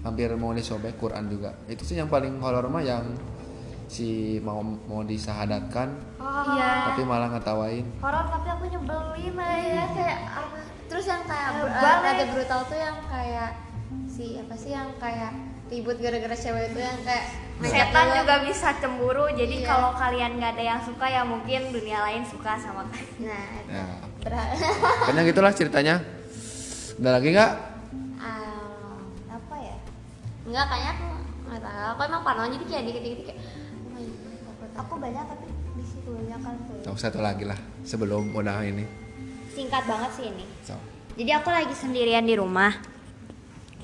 [0.00, 1.54] hampir mau disobek Quran juga.
[1.64, 3.04] Itu sih yang paling horor mah yang
[3.88, 5.88] si mau mau disahadatkan
[6.52, 6.92] iya.
[6.92, 7.88] tapi malah ngetawain.
[7.98, 10.56] Horor tapi aku nyebelin lah ya kayak apa
[10.88, 12.00] Terus yang kayak Eh, br- eh, balik.
[12.02, 13.50] rada brutal tuh yang kayak
[14.06, 15.32] si apa sih yang kayak
[15.68, 17.24] ribut gara-gara cewek itu yang kayak
[17.60, 19.66] setan juga bisa cemburu jadi Iya.
[19.66, 23.24] kalau kalian nggak ada yang suka ya mungkin dunia lain suka sama kalian.
[23.24, 23.84] Nah, ya.
[24.20, 24.52] ber-
[25.04, 25.96] kayaknya gitulah ceritanya.
[26.96, 27.52] Ada lagi nggak?
[27.52, 27.67] Ah, ya?
[30.48, 31.06] Enggak kayaknya aku
[31.44, 31.86] nggak tahu.
[31.92, 33.38] Aku emang parno jadi kayak dikit-dikit kayak
[33.92, 34.00] oh
[34.48, 34.70] takut.
[34.80, 36.54] aku banyak tapi di situ banyak kan.
[36.80, 38.88] Tuh satu lagi lah sebelum udah ini.
[39.52, 40.44] Singkat banget sih ini.
[40.64, 40.72] So.
[41.20, 42.72] jadi aku lagi sendirian di rumah.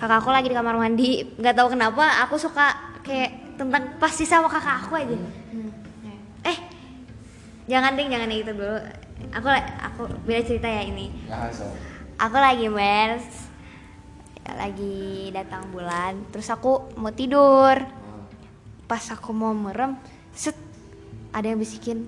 [0.01, 1.37] Kakakku lagi di kamar mandi.
[1.37, 5.17] Nggak tahu kenapa aku suka kayak tentang pasti sama kakak aku aja.
[6.49, 6.59] Eh
[7.69, 8.81] jangan ding jangan yang itu dulu.
[9.37, 9.49] Aku
[9.85, 11.13] aku beda cerita ya ini?
[11.53, 11.69] So.
[12.17, 13.44] aku lagi mens
[14.47, 17.81] lagi datang bulan terus aku mau tidur.
[18.85, 19.97] Pas aku mau merem
[20.31, 20.53] set
[21.33, 22.05] ada yang bisikin.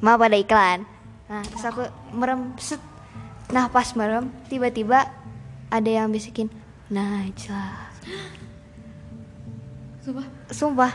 [0.00, 0.88] Maaf ada iklan.
[1.28, 2.80] Nah terus aku merem set.
[3.52, 5.06] Nah pas merem tiba-tiba
[5.68, 6.46] ada yang bisikin
[6.86, 7.90] Najla
[9.98, 10.26] Sumpah.
[10.48, 10.92] sumpah.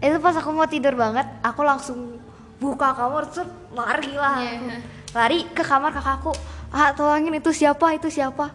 [0.00, 2.16] Itu pas aku mau tidur banget aku langsung
[2.56, 4.52] buka kamar set lari lah Iya.
[4.56, 4.68] aku.
[5.12, 6.32] lari ke kamar kakakku
[6.74, 8.50] ah tolongin itu siapa itu siapa?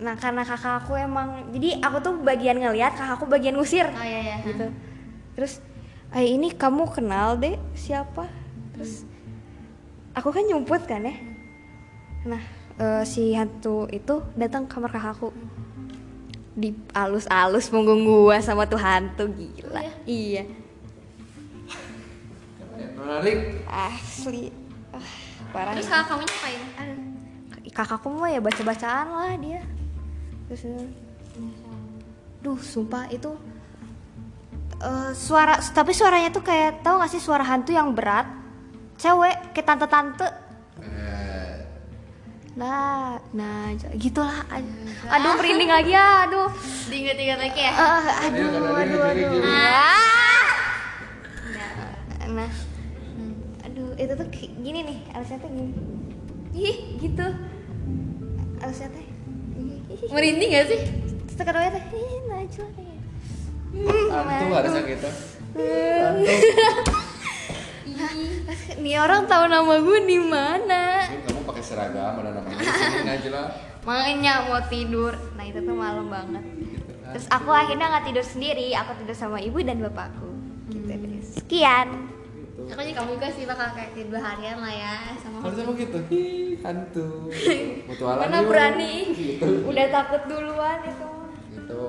[0.00, 3.86] Nah karena kakak aku emang jadi aku tuh bagian ngeliat kakakku bagian ngusir.
[3.90, 4.36] Oh iya iya.
[4.46, 4.66] gitu.
[5.36, 5.60] Terus
[6.10, 8.26] eh ini kamu kenal deh siapa?
[8.74, 9.04] Terus
[10.16, 11.14] aku kan nyumput kan ya?
[12.24, 12.42] Nah
[12.80, 15.36] eh, si hantu itu datang ke kamar kakakku
[16.56, 19.84] di alus-alus punggung gua sama tuh hantu gila.
[20.08, 20.44] Iya?
[22.96, 24.52] Menarik asli.
[24.90, 25.19] Ah,
[25.50, 25.92] parah Terus ya.
[25.92, 26.62] kakak kamu ngapain?
[26.80, 26.98] Aduh,
[27.70, 29.60] kakakku mah ya baca-bacaan lah dia.
[30.50, 30.88] Terus eh,
[32.40, 33.30] duh sumpah itu
[34.80, 38.26] eh, suara tapi suaranya tuh kayak tahu gak sih suara hantu yang berat?
[39.00, 40.28] Cewek kayak tante-tante.
[40.84, 41.54] Eh,
[42.58, 44.44] nah nah gitulah.
[45.10, 46.50] Aduh merinding lagi ya aduh.
[46.90, 47.72] Diinget-inget lagi ya?
[47.72, 49.30] Eh, aduh aduh aduh aduh.
[49.46, 50.48] Ah!
[52.30, 52.44] nah.
[52.46, 52.69] aduh
[54.00, 55.72] itu tuh gini nih alasnya tuh gini.
[56.56, 57.26] Ih gitu.
[58.64, 59.06] Alasnya teh.
[60.08, 60.80] Merinding gak sih?
[61.40, 61.84] kedua teh.
[61.96, 63.00] Ih Najwa kayak
[63.70, 65.10] hantu harusnya gitu
[68.80, 71.06] nih orang tahu nama gue di mana?
[71.26, 73.42] Kamu pakai seragam ada namanya di sini Najla
[73.80, 75.14] makanya mau tidur.
[75.36, 76.44] Nah itu tuh malam banget.
[77.16, 78.76] Terus aku akhirnya nggak tidur sendiri.
[78.76, 80.30] Aku tidur sama ibu dan bapakku.
[80.70, 82.09] Gitu sekian
[82.70, 85.96] Aku juga kamu juga sih bakal kayak tidur harian lah ya sama Harusnya begitu.
[86.06, 86.24] Hi,
[86.62, 87.08] hantu.
[87.90, 89.66] Mutualan mana berani Gitu.
[89.66, 91.10] udah takut duluan itu
[91.50, 91.82] Gitu.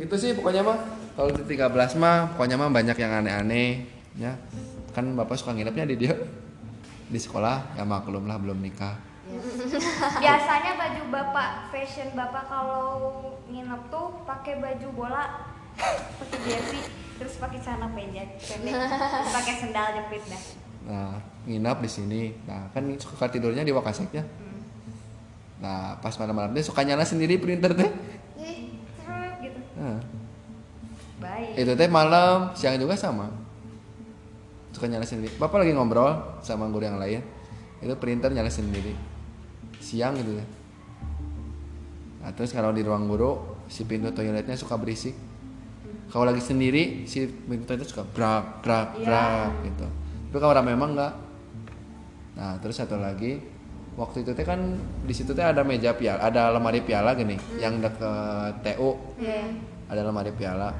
[0.00, 0.78] Gitu sih pokoknya mah
[1.14, 3.84] kalau di 13 mah pokoknya mah banyak yang aneh-aneh
[4.16, 4.32] ya.
[4.96, 6.14] Kan Bapak suka nginepnya di dia
[7.04, 8.96] di sekolah ya maklum lah belum nikah.
[10.22, 12.92] biasanya baju bapak fashion bapak kalau
[13.48, 15.24] nginep tuh pakai baju bola
[16.20, 20.42] pakai jersey terus pakai celana pendek pendek terus pakai sendal jepit dah
[20.84, 21.16] Nah,
[21.48, 22.22] nginap di sini.
[22.44, 24.20] Nah, kan suka tidurnya di Wakaseknya.
[25.64, 27.88] Nah, pas malam-malam dia suka nyala sendiri printer teh.
[29.40, 30.00] Gitu Nah,
[31.20, 33.32] baik itu teh malam, siang juga sama.
[34.76, 35.32] Suka nyala sendiri.
[35.40, 37.24] Bapak lagi ngobrol sama guru yang lain.
[37.80, 38.92] Itu printer nyala sendiri.
[39.80, 40.44] Siang gitu ya.
[42.24, 45.16] Nah, terus kalau di ruang guru si pintu toiletnya suka berisik.
[46.14, 49.82] Kalau lagi sendiri si pintu toilet suka brak brak brak gitu.
[50.30, 51.10] Tapi kalau rame memang enggak.
[52.38, 53.42] Nah, terus satu lagi
[53.98, 57.82] waktu itu teh kan di situ teh ada meja piala, ada lemari piala gini yang
[57.82, 58.94] deket TU.
[59.18, 59.58] Iya.
[59.90, 60.70] Ada lemari piala.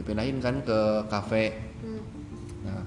[0.00, 1.60] Dipindahin kan ke kafe.
[2.64, 2.80] Nah,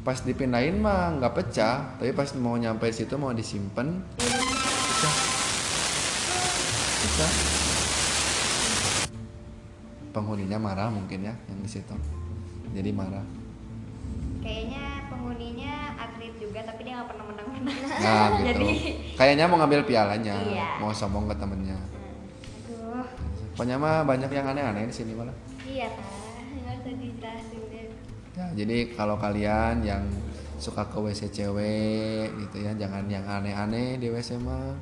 [0.00, 5.14] pas dipindahin mah nggak pecah, tapi pas mau nyampe situ mau disimpan pecah.
[7.04, 7.47] Pecah.
[10.10, 11.94] Penghuninya marah mungkin ya yang di situ.
[12.70, 13.24] Jadi marah.
[14.38, 18.46] kayaknya penghuninya atlet juga tapi dia nggak pernah menang-menang Nah, gitu.
[18.46, 18.78] Jadi-
[19.12, 20.68] Kayaknya mau ngambil pialanya, Iya.
[20.78, 21.74] mau sombong ke temennya.
[21.74, 23.02] aduh
[23.52, 25.34] Pokoknya mah banyak yang aneh-aneh di sini malah.
[25.60, 26.06] iya kan
[26.54, 27.86] nggak usah dijelasin deh
[28.32, 30.06] Ya, jadi kalau kalian yang
[30.56, 34.78] suka ke WC cewek gitu ya, jangan yang aneh-aneh di WC mah.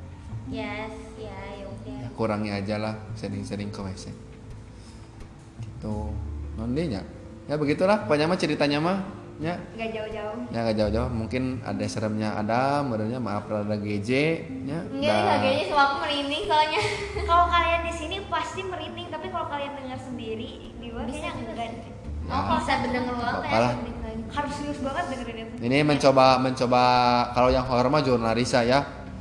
[0.47, 4.13] yes ya ya Ya, kurangi aja lah sering-sering ke WC.
[5.77, 5.95] Gitu.
[6.57, 7.01] Nondinya.
[7.45, 8.97] Ya begitulah, pokoknya mah ceritanya mah
[9.37, 14.09] ya nggak jauh-jauh ya gak jauh-jauh mungkin ada seremnya ada modelnya maaf ada GJ
[14.65, 14.81] ya dah.
[14.89, 16.81] enggak kayaknya semua aku merinding soalnya
[17.29, 21.69] kalau kalian di sini pasti merinding tapi kalau kalian dengar sendiri di luar kayaknya enggak.
[21.69, 21.85] Ya.
[22.27, 23.71] Oh, kalau bisa bener doang Apa-apa kayak lah.
[23.77, 26.81] merinding lagi harus serius banget dengerin itu ini mencoba mencoba
[27.31, 28.79] kalau yang horor mah jurnalisa ya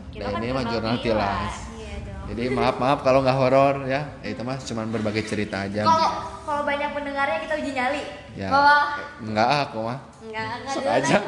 [0.08, 1.54] Kita nah kan ini mah jurnal tilas.
[1.76, 5.68] Iya dong jadi maaf maaf kalau nggak horor ya Ya, itu mah cuman berbagai cerita
[5.68, 6.10] aja kalau
[6.46, 8.02] kalau banyak pendengarnya kita uji nyali.
[8.38, 8.48] Ya.
[8.54, 8.86] Kalau-
[9.26, 9.98] enggak ah, aku mah.
[10.22, 11.16] Enggak, enggak Sok aja.
[11.18, 11.20] ya.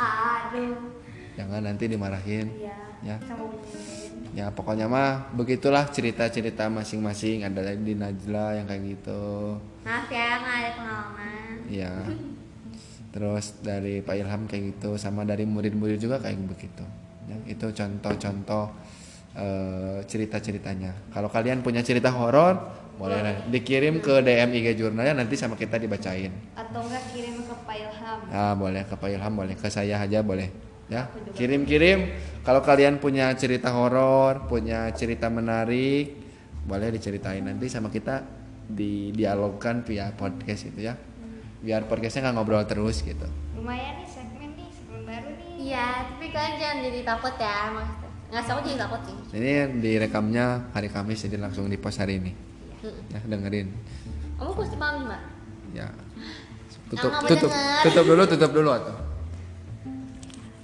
[0.40, 0.76] Aduh.
[1.36, 2.46] Jangan nanti dimarahin.
[2.56, 3.16] Iya ya.
[3.24, 3.44] sama
[4.30, 7.44] ya pokoknya mah begitulah cerita-cerita masing-masing.
[7.44, 9.56] Ada di Najla yang kayak gitu.
[9.84, 11.54] Maaf ya, nggak ada pengalaman.
[11.68, 11.92] Ya
[13.10, 16.84] terus dari Pak Ilham kayak gitu sama dari murid-murid juga kayak begitu.
[17.26, 18.64] Ya itu contoh-contoh
[19.34, 21.10] eh, cerita-ceritanya.
[21.10, 22.54] Kalau kalian punya cerita horor
[23.00, 26.28] boleh lah dikirim ke DM IG jurnalnya nanti sama kita dibacain.
[26.52, 29.56] Atau enggak kirim ke Pak Ilham Ah boleh ke Pak Ilham boleh.
[29.56, 30.52] Ke saya aja boleh
[30.92, 31.08] ya.
[31.32, 32.12] Kirim-kirim.
[32.44, 36.12] Kalau kalian punya cerita horor punya cerita menarik
[36.68, 37.40] boleh diceritain.
[37.40, 38.20] Nanti sama kita
[38.68, 40.92] di dialogkan via podcast itu ya.
[41.64, 43.24] Biar podcastnya nggak ngobrol terus gitu.
[43.56, 45.72] Lumayan nih segmen nih segmen baru nih.
[45.72, 48.08] Iya, tapi kalian jangan jadi takut ya maksudnya.
[48.28, 49.16] Nggak jadi takut sih.
[49.40, 52.49] Ini direkamnya hari Kamis jadi langsung di post hari ini
[52.80, 53.02] Mm-mm.
[53.08, 53.68] ya dengerin
[54.34, 55.22] Kamu pasti paham Mbak?
[55.70, 55.86] ya
[56.88, 57.82] tutup mau tutup denger.
[57.84, 58.94] tutup dulu tutup dulu atau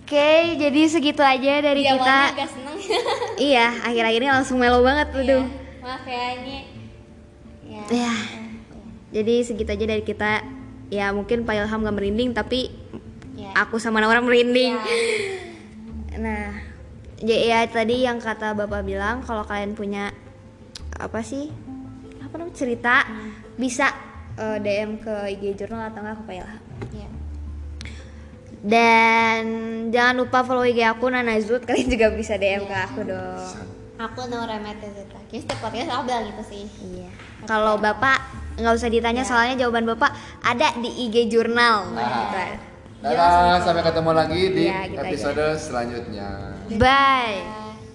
[0.00, 2.30] Oke, jadi segitu aja dari Di kita.
[2.46, 2.78] seneng
[3.50, 5.18] Iya, akhir-akhir ini langsung melo banget, Iya.
[5.18, 5.44] aduh.
[5.82, 6.56] Maaf ya, ini
[7.66, 8.14] Ya, Ya.
[9.10, 10.46] Jadi segitu aja dari kita.
[10.86, 12.70] Ya mungkin Pak Ilham gak merinding, tapi
[13.34, 13.50] ya.
[13.58, 14.78] aku sama Naura merinding.
[14.78, 14.94] Ya.
[16.16, 16.48] Nah,
[17.18, 20.14] ya, ya tadi yang kata Bapak bilang kalau kalian punya
[20.94, 21.50] apa sih?
[22.36, 23.00] Apa namanya cerita
[23.56, 23.88] bisa
[24.36, 26.60] eh, DM ke IG Jurnal atau enggak ke Pak Ilham.
[26.92, 27.08] Ya.
[28.60, 29.42] Dan
[29.88, 31.64] jangan lupa follow IG aku Nana Zut.
[31.68, 33.56] Kalian juga bisa DM ke aku dong.
[33.96, 37.08] Aku Naura Metezeta Kayaknya setiap podcast aku bilang gitu sih Iya.
[37.48, 38.20] Kalau Bapak
[38.60, 40.12] nggak usah ditanya soalnya jawaban Bapak
[40.44, 41.88] ada di IG Jurnal.
[41.88, 42.36] Gitu.
[43.00, 45.08] Dadah, sampai ketemu lagi di Iya, gitu aja.
[45.08, 46.28] episode selanjutnya.
[46.76, 47.40] Bye.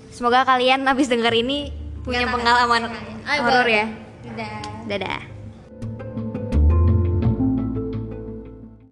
[0.09, 1.69] Semoga kalian habis denger ini
[2.01, 2.81] punya Nggak pengalaman
[3.21, 3.85] horor ya.
[4.21, 5.30] Dadah Dadah.